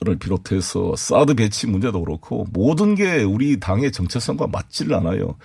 를 0.03 0.17
비롯해서 0.17 0.95
사드 0.95 1.35
배치 1.35 1.67
문제도 1.67 2.03
그렇고 2.03 2.47
모든 2.51 2.95
게 2.95 3.21
우리 3.21 3.59
당의 3.59 3.91
정체성과 3.91 4.47
맞지를 4.47 4.95
않아요. 4.95 5.35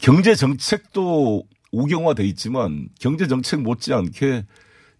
경제 0.00 0.34
정책도 0.34 1.44
우경화돼 1.70 2.24
있지만 2.28 2.88
경제 2.98 3.26
정책 3.26 3.60
못지않게 3.60 4.46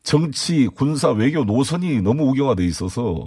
정치, 0.03 0.67
군사, 0.67 1.13
외교 1.13 1.45
노선이 1.45 2.03
너무 2.03 2.25
우경화돼 2.25 2.63
있어서 2.67 3.27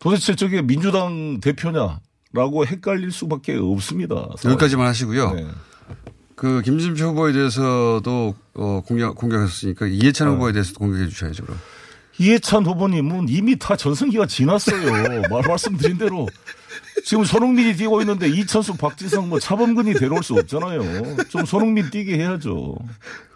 도대체 0.00 0.36
저게 0.36 0.60
민주당 0.60 1.40
대표냐라고 1.40 2.66
헷갈릴 2.66 3.10
수밖에 3.10 3.56
없습니다. 3.56 4.28
여기까지만 4.44 4.86
하시고요. 4.86 5.32
네. 5.32 5.46
그 6.36 6.60
김진표 6.60 7.04
후보에 7.06 7.32
대해서 7.32 8.02
도 8.04 8.34
어, 8.52 8.82
공격 8.86 9.14
공격했으니까 9.14 9.86
이해찬 9.86 10.28
네. 10.28 10.34
후보에 10.34 10.52
대해서 10.52 10.74
공격해 10.74 11.08
주셔야죠. 11.08 11.44
그럼. 11.44 11.58
이해찬 12.20 12.66
후보님은 12.66 13.30
이미 13.30 13.58
다 13.58 13.74
전성기가 13.74 14.26
지났어요. 14.26 15.22
말, 15.30 15.42
말씀드린 15.48 15.96
대로. 15.96 16.28
지금 17.02 17.24
손흥민이 17.24 17.76
뛰고 17.76 18.02
있는데 18.02 18.28
이천수, 18.28 18.76
박지성, 18.76 19.30
뭐 19.30 19.40
차범근이 19.40 19.94
데려올 19.94 20.22
수 20.22 20.34
없잖아요. 20.34 21.16
좀 21.30 21.46
손흥민 21.46 21.88
뛰게 21.88 22.18
해야죠. 22.18 22.76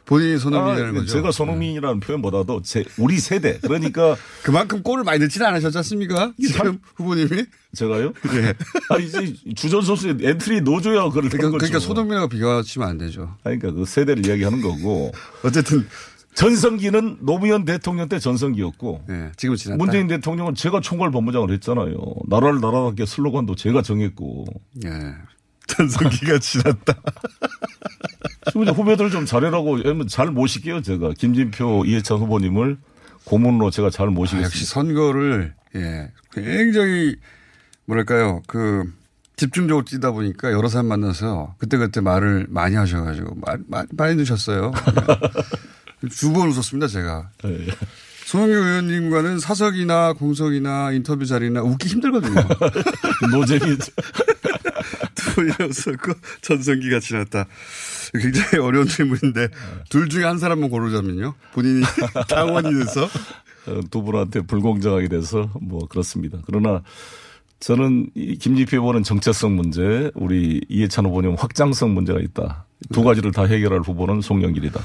본인이 0.05 0.39
손흥민이라는 0.39 0.97
아, 0.97 1.01
거죠. 1.01 1.13
제가 1.15 1.33
손흥민이라는 1.33 2.01
표현보다도 2.01 2.61
제 2.63 2.85
우리 2.99 3.19
세대 3.19 3.59
그러니까 3.63 4.17
그만큼 4.45 4.83
골을 4.83 5.03
많이 5.03 5.19
넣지는 5.19 5.47
않으셨지 5.47 5.79
않습니까? 5.79 6.33
지금 6.39 6.79
후보님이 6.97 7.47
제가요? 7.75 8.13
예. 8.35 8.55
아 8.91 8.99
이제 8.99 9.35
주전 9.57 9.81
선수에 9.81 10.15
엔트리 10.21 10.61
넣어줘야 10.61 11.05
그걸 11.05 11.31
그러니까. 11.31 11.57
그러니까 11.57 11.79
손흥민하고 11.79 12.29
비교하시면 12.29 12.87
안 12.87 12.99
되죠. 12.99 13.35
그러니까 13.43 13.71
그 13.73 13.87
세대를 13.87 14.27
이야기하는 14.27 14.61
거고 14.61 15.11
어쨌든 15.43 15.87
전성기는 16.35 17.19
노무현 17.21 17.65
대통령 17.65 18.09
때 18.09 18.19
전성기였고 18.19 19.05
예, 19.09 19.33
지금 19.37 19.57
지났다. 19.57 19.77
문재인 19.83 20.09
대통령은 20.09 20.55
제가 20.55 20.81
총괄 20.81 21.11
본부장을 21.11 21.53
했잖아요. 21.53 21.97
나라를 22.29 22.61
나라답게 22.61 23.07
슬로건도 23.07 23.55
제가 23.55 23.83
정했고. 23.83 24.45
예. 24.85 24.91
전성기가 25.67 26.39
지났다. 26.41 26.95
지금 28.49 28.69
후배들 28.69 29.11
좀 29.11 29.25
잘해라고 29.25 30.07
잘 30.07 30.31
모실게요, 30.31 30.83
제가. 30.83 31.13
김진표, 31.17 31.85
이해찬 31.87 32.19
후보님을 32.19 32.77
고문으로 33.25 33.71
제가 33.71 33.91
잘 33.91 34.09
아, 34.09 34.11
모시겠습니다. 34.11 34.47
역시 34.47 34.67
선거를 34.67 35.55
예 35.77 36.11
굉장히 36.33 37.17
뭐랄까요 37.87 38.43
그 38.47 38.85
집중적으로 39.37 39.85
뛰다 39.85 40.13
보니까 40.13 40.53
여러 40.53 40.69
사람 40.69 40.87
만나서 40.87 41.55
그때 41.59 41.77
그때 41.77 42.01
말을 42.01 42.47
많이 42.51 42.77
하셔가지고 42.77 43.37
말, 43.37 43.59
말 43.67 43.87
많이 43.93 44.17
드셨어요. 44.17 44.73
두 46.09 46.33
번 46.33 46.49
웃었습니다 46.49 46.87
제가. 46.89 47.31
예. 47.47 47.67
손흥민 48.27 48.57
의원님과는 48.59 49.39
사석이나 49.39 50.15
공석이나 50.15 50.93
인터뷰 50.93 51.27
자리나 51.27 51.63
웃기 51.63 51.89
힘들거든요. 51.89 52.35
노잼이 53.33 53.77
두 55.15 55.35
번이었었고 55.37 56.13
전성기가 56.43 57.01
지났다. 57.01 57.47
굉장히 58.15 58.59
어려운 58.65 58.87
질문인데 58.89 59.49
둘 59.91 60.09
중에 60.09 60.25
한 60.25 60.39
사람만 60.39 60.71
고르자면요. 60.71 61.35
본인이 61.53 61.85
당원이 62.29 62.73
돼서 62.85 63.05
어, 63.67 63.81
두 63.91 64.03
분한테 64.03 64.41
불공정하게 64.43 65.09
돼서 65.09 65.51
뭐 65.61 65.87
그렇습니다. 65.87 66.39
그러나 66.47 66.83
저는 67.61 68.11
이 68.15 68.37
김지표 68.37 68.77
후보는 68.79 69.03
정체성 69.05 69.57
문제, 69.57 70.11
우리 70.15 70.61
이해찬 70.69 71.07
후보는 71.07 71.37
확장성 71.39 71.95
문제가 71.95 72.21
있다. 72.21 72.67
두 72.93 73.03
가지를 73.03 73.33
다 73.33 73.45
해결할 73.45 73.81
후보는 73.81 74.21
송영길이다. 74.21 74.81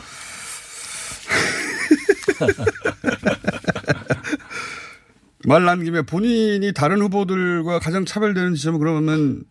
말난 5.46 5.84
김에 5.84 6.02
본인이 6.02 6.74
다른 6.74 7.02
후보들과 7.02 7.80
가장 7.80 8.06
차별되는 8.06 8.56
지점은 8.56 8.80
그러면 8.80 9.44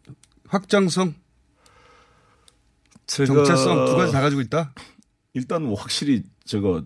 확장성, 0.46 1.14
정체성 3.06 3.86
두 3.86 3.96
가지 3.96 4.12
다 4.12 4.20
가지고 4.20 4.42
있다? 4.42 4.72
일단 5.34 5.62
뭐 5.62 5.74
확실히 5.74 6.22
제가 6.44 6.82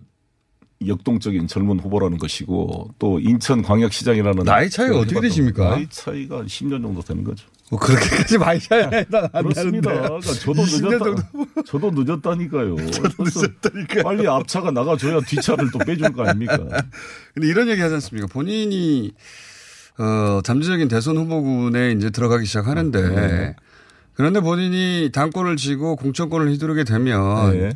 역동적인 0.85 1.47
젊은 1.47 1.79
후보라는 1.79 2.17
것이고 2.17 2.93
또 2.99 3.19
인천광역시장이라는 3.19 4.43
나이 4.43 4.69
차이가 4.69 4.93
그 4.93 4.99
어떻게 4.99 5.21
되십니까? 5.21 5.69
나이 5.69 5.87
차이가 5.89 6.43
10년 6.43 6.81
정도 6.81 7.01
되는 7.01 7.23
거죠. 7.23 7.47
뭐 7.73 7.79
그렇게까지 7.79 8.37
많이 8.37 8.59
차이 8.59 8.83
안 8.83 8.91
그렇습니다. 9.09 9.91
그러니까 9.91 10.19
저도 10.33 10.61
20년 10.63 11.03
늦었다. 11.03 11.63
저도 11.65 11.91
늦었다니까요. 11.91 12.75
늦었다니까. 13.17 14.03
빨리 14.03 14.27
앞차가 14.27 14.69
나가줘야 14.69 15.21
뒷차를 15.21 15.71
또 15.71 15.79
빼줄 15.79 16.13
거 16.13 16.23
아닙니까? 16.23 16.57
근데 17.33 17.47
이런 17.47 17.67
얘기 17.69 17.81
하지 17.81 17.95
않습니까? 17.95 18.27
본인이 18.27 19.13
어, 19.97 20.41
잠재적인 20.43 20.87
대선 20.87 21.17
후보군에 21.17 21.93
이제 21.93 22.11
들어가기 22.11 22.45
시작하는데 22.45 23.09
네. 23.09 23.55
그런데 24.13 24.39
본인이 24.39 25.09
당권을 25.11 25.55
쥐고 25.55 25.95
공천권을 25.95 26.51
휘두르게 26.51 26.83
되면 26.83 27.57
네. 27.57 27.69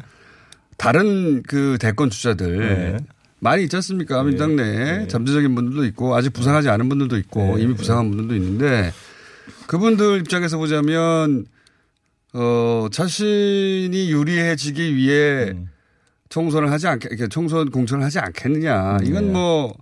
다른 0.78 1.41
그 1.41 1.78
대권 1.80 2.12
주자들 2.12 2.60
네. 2.60 2.98
많이 3.39 3.64
있지 3.64 3.76
않습니까? 3.78 4.22
민당 4.22 4.56
내에 4.56 5.08
잠재적인 5.08 5.56
분들도 5.56 5.86
있고 5.86 6.16
아직 6.16 6.34
부상하지 6.34 6.70
않은 6.70 6.88
분들도 6.88 7.18
있고 7.18 7.58
네. 7.58 7.64
이미 7.64 7.74
부상한 7.74 8.10
분들도 8.12 8.36
있는데 8.36 8.91
그분들 9.68 10.20
입장에서 10.20 10.58
보자면 10.58 11.45
어, 12.34 12.88
자신이 12.91 14.12
유리해지기 14.12 14.95
위해 14.95 15.52
음. 15.52 15.70
총선을 16.30 16.72
하지 16.72 16.88
않게, 16.88 17.08
이렇게 17.10 17.28
총선 17.28 17.72
공천을 17.72 18.04
하지 18.04 18.20
않겠느냐. 18.20 18.98
이건 19.04 19.28
네. 19.28 19.32
뭐, 19.32 19.74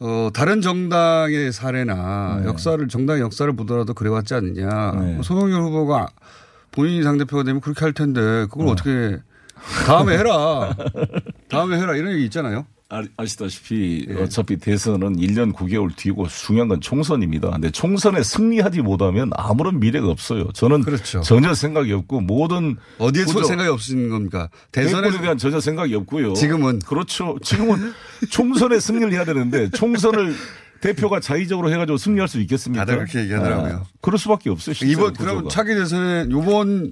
어, 0.00 0.28
다른 0.34 0.60
정당의 0.60 1.52
사례나 1.52 2.40
네. 2.40 2.46
역사를, 2.46 2.86
정당의 2.88 3.22
역사를 3.22 3.50
보더라도 3.54 3.94
그래왔지 3.94 4.34
않느냐. 4.34 4.92
네. 4.98 5.14
뭐 5.14 5.22
송영길 5.22 5.56
후보가 5.60 6.08
본인이 6.72 7.04
당대표가 7.04 7.42
되면 7.44 7.60
그렇게 7.60 7.80
할 7.84 7.92
텐데 7.92 8.20
그걸 8.50 8.66
네. 8.66 8.72
어떻게 8.72 9.18
다음에 9.86 10.16
해라. 10.16 10.74
다음에 11.48 11.78
해라. 11.78 11.94
이런 11.94 12.12
얘기 12.12 12.24
있잖아요. 12.24 12.66
아, 12.92 13.02
아시다시피 13.16 14.04
예. 14.10 14.14
어차피 14.14 14.56
대선은 14.56 15.16
1년 15.18 15.52
9개월 15.52 15.94
뒤고 15.96 16.26
중요한 16.26 16.68
건 16.68 16.80
총선입니다. 16.80 17.50
근데 17.50 17.70
총선에 17.70 18.22
승리하지 18.24 18.82
못하면 18.82 19.30
아무런 19.36 19.78
미래가 19.78 20.08
없어요. 20.08 20.48
저는 20.52 20.82
전혀 21.22 21.54
생각이 21.54 21.92
없고 21.92 22.20
모든 22.20 22.74
그렇죠. 22.74 22.80
어디에 22.98 23.24
구조- 23.24 23.44
생각이 23.44 23.68
없으신 23.70 24.08
겁니까? 24.10 24.48
대선에 24.72 25.10
대한 25.20 25.38
전혀 25.38 25.60
생각이 25.60 25.94
없고요. 25.94 26.34
지금은? 26.34 26.80
그렇죠. 26.80 27.38
지금은 27.42 27.92
총선에 28.30 28.80
승리를 28.80 29.12
해야 29.12 29.24
되는데 29.24 29.70
총선을 29.70 30.34
대표가 30.80 31.20
자의적으로 31.20 31.70
해가지고 31.70 31.96
승리할 31.98 32.26
수 32.26 32.40
있겠습니까? 32.40 32.84
다들 32.86 32.98
그렇게 33.04 33.20
얘기하더라고요. 33.20 33.72
아, 33.74 33.82
그럴 34.00 34.18
수밖에 34.18 34.50
없어요. 34.50 34.74
이번 34.84 35.12
그럼. 35.12 35.48
차기 35.48 35.74
대선에 35.74 36.26
요번 36.30 36.90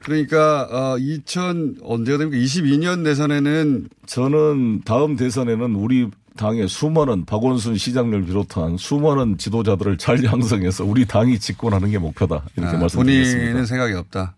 그러니까 0.00 0.68
어, 0.70 0.98
2000 0.98 1.76
언제가 1.82 2.18
됩니까? 2.18 2.42
22년 2.44 3.04
대선에는 3.04 3.88
저는 4.06 4.82
다음 4.84 5.16
대선에는 5.16 5.74
우리 5.74 6.08
당의 6.36 6.68
수많은 6.68 7.24
박원순 7.24 7.76
시장을 7.78 8.24
비롯한 8.26 8.76
수많은 8.76 9.38
지도자들을 9.38 9.96
잘 9.98 10.22
양성해서 10.22 10.84
우리 10.84 11.06
당이 11.06 11.38
집권하는 11.38 11.90
게 11.90 11.98
목표다 11.98 12.44
이렇게 12.56 12.76
아, 12.76 12.78
말씀드리겠습니다. 12.80 13.44
본인은 13.46 13.66
생각이 13.66 13.94
없다. 13.94 14.34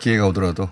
기회가 0.00 0.28
오더라도. 0.28 0.68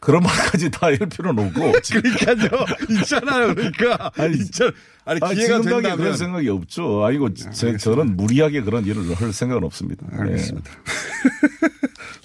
그런 0.00 0.22
말까지 0.22 0.70
다 0.70 0.86
할 0.86 0.96
필요는 0.96 1.46
없고. 1.48 1.72
그러니까요. 1.90 2.64
있잖아요. 3.00 3.54
그러니까. 3.54 4.10
아니, 4.16 4.36
있잖- 4.38 4.72
아니, 5.04 5.18
아니, 5.22 5.34
기회가 5.34 5.60
된다면. 5.60 5.96
그런 5.96 6.16
생각이 6.16 6.48
없죠. 6.48 7.04
아이고, 7.04 7.34
제, 7.34 7.76
저는 7.76 8.16
무리하게 8.16 8.62
그런 8.62 8.86
일을 8.86 9.12
할 9.14 9.32
생각은 9.32 9.64
없습니다. 9.64 10.06
알겠습니다. 10.12 10.70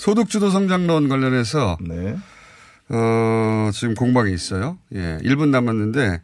소득주도 0.07 0.49
성장론 0.49 1.07
관련해서 1.07 1.77
네. 1.79 2.17
어, 2.89 3.69
지금 3.71 3.95
공방이 3.95 4.33
있어요. 4.33 4.77
예. 4.93 5.17
1분 5.23 5.47
남았는데 5.47 6.19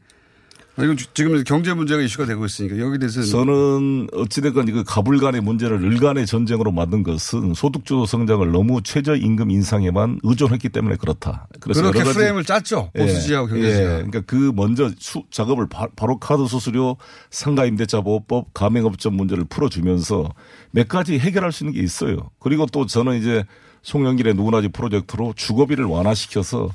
아, 0.75 0.83
이거 0.83 0.95
주- 0.95 1.05
지금 1.13 1.41
경제 1.45 1.73
문제가 1.73 2.01
이슈가 2.01 2.25
되고 2.25 2.45
있으니까 2.45 2.77
여기 2.79 2.99
대해서 2.99 3.23
저는 3.23 4.09
어찌됐건 4.13 4.67
이거 4.67 4.83
가불간의 4.83 5.39
문제를 5.39 5.81
일간의 5.81 6.25
전쟁으로 6.25 6.73
만든 6.73 7.03
것은 7.03 7.53
소득주도 7.53 8.05
성장을 8.05 8.51
너무 8.51 8.81
최저임금 8.81 9.49
인상에만 9.49 10.19
의존했기 10.23 10.67
때문에 10.67 10.97
그렇다. 10.97 11.47
그래서 11.61 11.81
그렇게 11.81 12.03
프레임을 12.03 12.43
짰죠. 12.43 12.91
보수지하고 12.97 13.47
예, 13.47 13.53
경제지가. 13.53 13.83
예. 13.83 13.93
그러니까 13.95 14.21
그 14.25 14.51
먼저 14.53 14.91
수, 14.99 15.23
작업을 15.31 15.69
바, 15.69 15.87
로 16.05 16.19
카드 16.19 16.45
수수료 16.47 16.97
상가임대차 17.29 18.01
보호법 18.01 18.53
가맹업종 18.53 19.15
문제를 19.15 19.45
풀어주면서 19.45 20.33
몇 20.71 20.89
가지 20.89 21.17
해결할 21.17 21.53
수 21.53 21.63
있는 21.63 21.73
게 21.75 21.81
있어요. 21.81 22.29
그리고 22.39 22.65
또 22.65 22.85
저는 22.85 23.19
이제 23.19 23.45
송영길의 23.81 24.33
누구나지 24.35 24.69
프로젝트로 24.69 25.33
주거비를 25.35 25.85
완화시켜서 25.85 26.69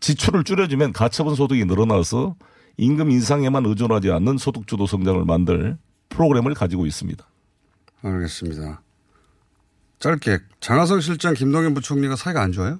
지출을 0.00 0.44
줄여주면 0.44 0.92
가처분 0.92 1.34
소득이 1.34 1.64
늘어나서 1.64 2.36
임금 2.76 3.10
인상에만 3.10 3.66
의존하지 3.66 4.10
않는 4.12 4.38
소득주도 4.38 4.86
성장을 4.86 5.24
만들 5.24 5.76
프로그램을 6.08 6.54
가지고 6.54 6.86
있습니다. 6.86 7.24
알겠습니다. 8.02 8.80
짧게 9.98 10.38
장하성 10.60 11.00
실장 11.00 11.34
김동연 11.34 11.74
부총리가 11.74 12.14
사이가 12.14 12.40
안 12.40 12.52
좋아요? 12.52 12.78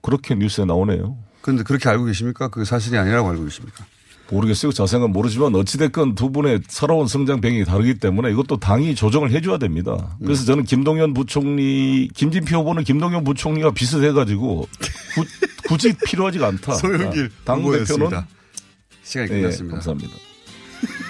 그렇게 0.00 0.34
뉴스에 0.34 0.64
나오네요. 0.64 1.18
그런데 1.42 1.62
그렇게 1.64 1.88
알고 1.88 2.04
계십니까? 2.06 2.48
그 2.48 2.64
사실이 2.64 2.96
아니라고 2.96 3.28
알고 3.28 3.44
계십니까? 3.44 3.84
모르겠어요. 4.30 4.72
자세한 4.72 5.10
모르지만 5.10 5.54
어찌됐건 5.54 6.14
두 6.14 6.30
분의 6.30 6.60
살아온 6.68 7.06
성장 7.06 7.40
배경이 7.40 7.64
다르기 7.64 7.94
때문에 7.94 8.30
이것도 8.30 8.58
당이 8.58 8.94
조정을 8.94 9.30
해줘야 9.30 9.58
됩니다. 9.58 10.16
그래서 10.22 10.44
저는 10.44 10.64
김동연 10.64 11.14
부총리, 11.14 12.08
김진표 12.14 12.58
후보는 12.58 12.84
김동연 12.84 13.24
부총리가 13.24 13.72
비슷해가지고 13.72 14.68
구, 15.14 15.24
굳이 15.66 15.94
필요하지가 16.06 16.48
않다. 16.48 16.74
소영길 16.76 17.30
당 17.44 17.58
대표는 17.58 17.64
후보였습니다. 17.64 18.28
시간이 19.02 19.30
예, 19.32 19.40
끝났습니다. 19.40 19.74
감사합니다. 19.76 20.14